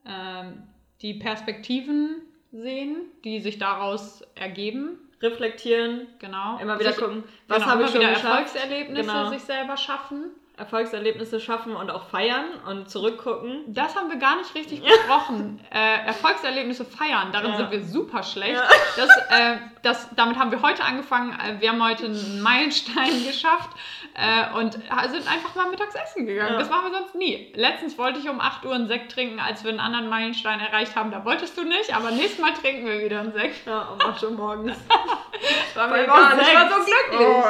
[0.06, 0.62] Ähm,
[1.02, 4.98] die Perspektiven sehen, die sich daraus ergeben.
[5.22, 6.56] reflektieren, Genau.
[6.58, 8.54] immer wieder sich, gucken, was genau, habe ich schon wieder geschafft.
[8.56, 9.28] Erfolgserlebnisse Genau.
[9.28, 10.30] sich selber schaffen.
[10.60, 13.64] Erfolgserlebnisse schaffen und auch feiern und zurückgucken.
[13.66, 15.60] Das haben wir gar nicht richtig besprochen.
[15.72, 17.56] Äh, Erfolgserlebnisse feiern, darin Ja.
[17.58, 18.54] sind wir super schlecht.
[18.60, 18.68] Ja.
[18.96, 21.32] Das, äh, das, damit haben wir heute angefangen.
[21.38, 23.70] Äh, Wir haben heute einen Meilenstein geschafft
[24.14, 26.52] äh, und sind einfach mal mittags essen gegangen.
[26.54, 26.58] Ja.
[26.58, 27.52] Das machen wir sonst nie.
[27.54, 30.96] Letztens wollte ich um 8 Uhr einen Sekt trinken, als wir einen anderen Meilenstein erreicht
[30.96, 31.10] haben.
[31.12, 33.66] Da wolltest du nicht, aber nächstes Mal trinken wir wieder einen Sekt.
[33.66, 34.76] Ja, um 8 Uhr morgens.
[35.74, 37.28] War mir egal, ich war so glücklich.
[37.28, 37.44] Oh.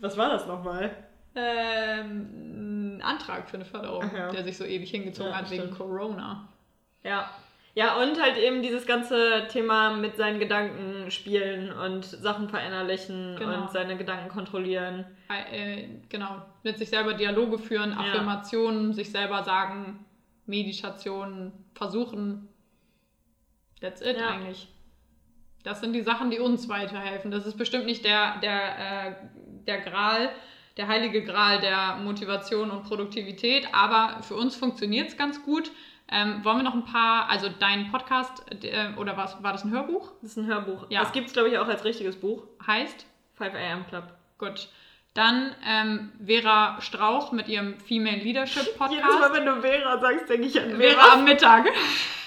[0.00, 1.03] Was war das nochmal?
[1.36, 4.30] Ähm, ein Antrag für eine Förderung, Ach ja.
[4.30, 5.78] der sich so ewig hingezogen Ja, hat wegen stimmt.
[5.78, 6.48] Corona.
[7.02, 7.30] Ja.
[7.76, 13.62] Ja, und halt eben dieses ganze Thema mit seinen Gedanken spielen und Sachen verinnerlichen Genau.
[13.62, 15.04] und seine Gedanken kontrollieren.
[15.50, 17.98] äh, genau, mit sich selber Dialoge führen, Ja.
[17.98, 20.04] Affirmationen, sich selber sagen,
[20.46, 22.48] Meditationen versuchen.
[23.80, 24.28] That's it Ja.
[24.28, 24.68] eigentlich.
[25.64, 27.32] Das sind die Sachen, die uns weiterhelfen.
[27.32, 29.14] Das ist bestimmt nicht der, der, äh,
[29.66, 30.28] der Gral,
[30.76, 35.70] der heilige Gral der Motivation und Produktivität, aber für uns funktioniert es ganz gut.
[36.10, 39.70] Ähm, wollen wir noch ein paar, also dein Podcast, äh, oder was, war das ein
[39.70, 40.12] Hörbuch?
[40.20, 40.86] Das ist ein Hörbuch.
[40.90, 41.00] Ja.
[41.00, 42.42] Das gibt es, glaube ich, auch als richtiges Buch.
[42.66, 43.06] Heißt?
[43.38, 44.04] 5 AM Club.
[44.38, 44.68] Gut.
[45.14, 48.92] Dann ähm, Vera Strauch mit ihrem Female Leadership Podcast.
[48.92, 51.66] Jedes Mal, wenn du Vera sagst, denke ich an Vera am Mittag.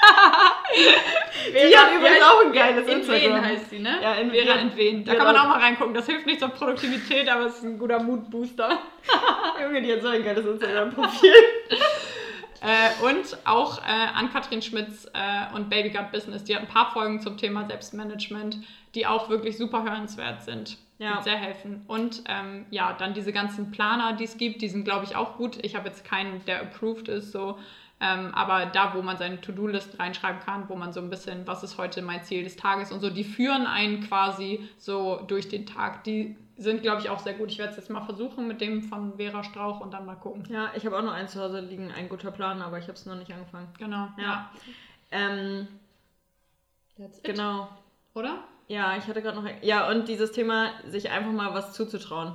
[1.52, 3.22] Die hat übrigens auch ein geiles in Instagram.
[3.22, 3.98] Wien heißt sie, ne?
[4.02, 5.04] Ja, in Vera Wien.
[5.04, 5.94] Da kann man auch mal reingucken.
[5.94, 8.78] Das hilft nicht zur Produktivität, aber es ist ein guter Moodbooster.
[9.62, 11.32] Junge, die hat so ein geiles Instagram-Profil.
[12.62, 16.44] Äh, und auch äh, an Katrin Schmitz äh, und Baby Gut Business.
[16.44, 18.58] Die hat ein paar Folgen zum Thema Selbstmanagement,
[18.94, 20.76] die auch wirklich super hörenswert sind.
[20.98, 21.16] Ja.
[21.16, 21.82] Und sehr helfen.
[21.86, 25.38] Und ähm, ja, dann diese ganzen Planer, die es gibt, die sind, glaube ich, auch
[25.38, 25.58] gut.
[25.64, 27.58] Ich habe jetzt keinen, der approved ist, so.
[28.02, 31.62] Ähm, aber da, wo man seine To-Do-List reinschreiben kann, wo man so ein bisschen, was
[31.62, 35.66] ist heute mein Ziel des Tages und so, die führen einen quasi so durch den
[35.66, 36.04] Tag.
[36.04, 37.50] Die sind, glaube ich, auch sehr gut.
[37.50, 40.44] Ich werde es jetzt mal versuchen mit dem von Vera Strauch und dann mal gucken.
[40.48, 42.94] Ja, ich habe auch noch eins zu Hause liegen, ein guter Plan, aber ich habe
[42.94, 43.68] es noch nicht angefangen.
[43.78, 44.08] Genau.
[44.16, 44.50] Ja.
[45.10, 45.68] Ähm,
[46.96, 47.24] That's it.
[47.24, 47.68] genau.
[48.14, 48.44] Oder?
[48.68, 49.50] Ja, ich hatte gerade noch.
[49.62, 52.32] Ja, und dieses Thema, sich einfach mal was zuzutrauen.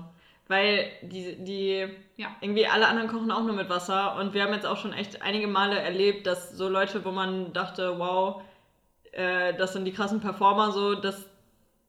[0.48, 1.88] Weil die, die
[2.18, 2.28] Ja.
[2.40, 4.16] irgendwie alle anderen kochen auch nur mit Wasser.
[4.18, 7.52] Und wir haben jetzt auch schon echt einige Male erlebt, dass so Leute, wo man
[7.54, 8.42] dachte, wow,
[9.12, 11.26] äh, das sind die krassen Performer, so, dass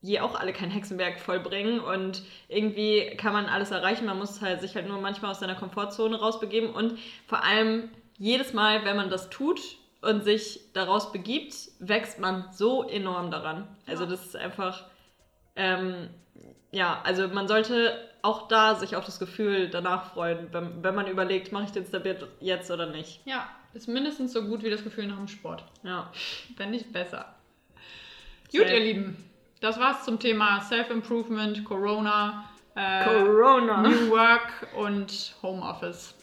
[0.03, 1.81] die auch alle kein Hexenwerk vollbringen.
[1.81, 4.07] Und irgendwie kann man alles erreichen.
[4.07, 6.71] Man muss halt sich halt nur manchmal aus seiner Komfortzone rausbegeben.
[6.71, 9.61] Und vor allem jedes Mal, wenn man das tut
[10.01, 13.67] und sich daraus begibt, wächst man so enorm daran.
[13.87, 14.85] Also das ist einfach,
[15.57, 16.09] ähm,
[16.71, 21.07] ja, also man sollte auch da sich auf das Gefühl danach freuen, wenn, wenn man
[21.07, 23.21] überlegt, mache ich den Step jetzt oder nicht.
[23.25, 25.65] Ja, ist mindestens so gut wie das Gefühl nach dem Sport.
[25.85, 26.11] Ja.
[26.57, 27.37] Wenn nicht besser.
[28.51, 29.17] Gut, ihr Lieben.
[29.61, 33.83] Das war's zum Thema Self-Improvement, Corona, äh, Corona.
[33.83, 36.15] New Work und Homeoffice.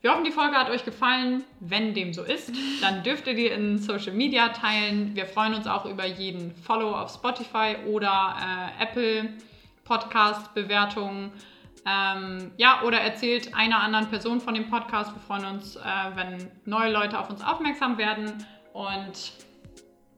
[0.00, 1.44] Wir hoffen, die Folge hat euch gefallen.
[1.60, 5.14] Wenn dem so ist, dann dürft ihr die in Social Media teilen.
[5.14, 9.30] Wir freuen uns auch über jeden Follow auf Spotify oder äh, Apple
[9.86, 11.32] Podcast Bewertungen.
[11.86, 15.14] Ähm, ja, oder erzählt einer anderen Person von dem Podcast.
[15.14, 15.80] Wir freuen uns, äh,
[16.14, 18.44] wenn neue Leute auf uns aufmerksam werden.
[18.72, 19.32] Und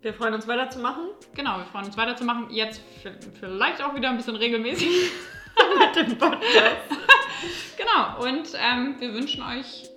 [0.00, 1.08] Wir freuen uns weiterzumachen
[1.38, 2.50] genau, wir freuen uns weiterzumachen.
[2.50, 2.82] Jetzt
[3.40, 4.90] vielleicht auch wieder ein bisschen regelmäßig.
[5.78, 6.42] mit dem Podcast.
[7.76, 9.88] Genau, und ähm, wir wünschen euch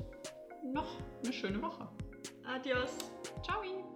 [0.64, 0.86] noch
[1.24, 1.88] eine schöne Woche.
[2.46, 2.96] Adios.
[3.44, 3.91] Ciao!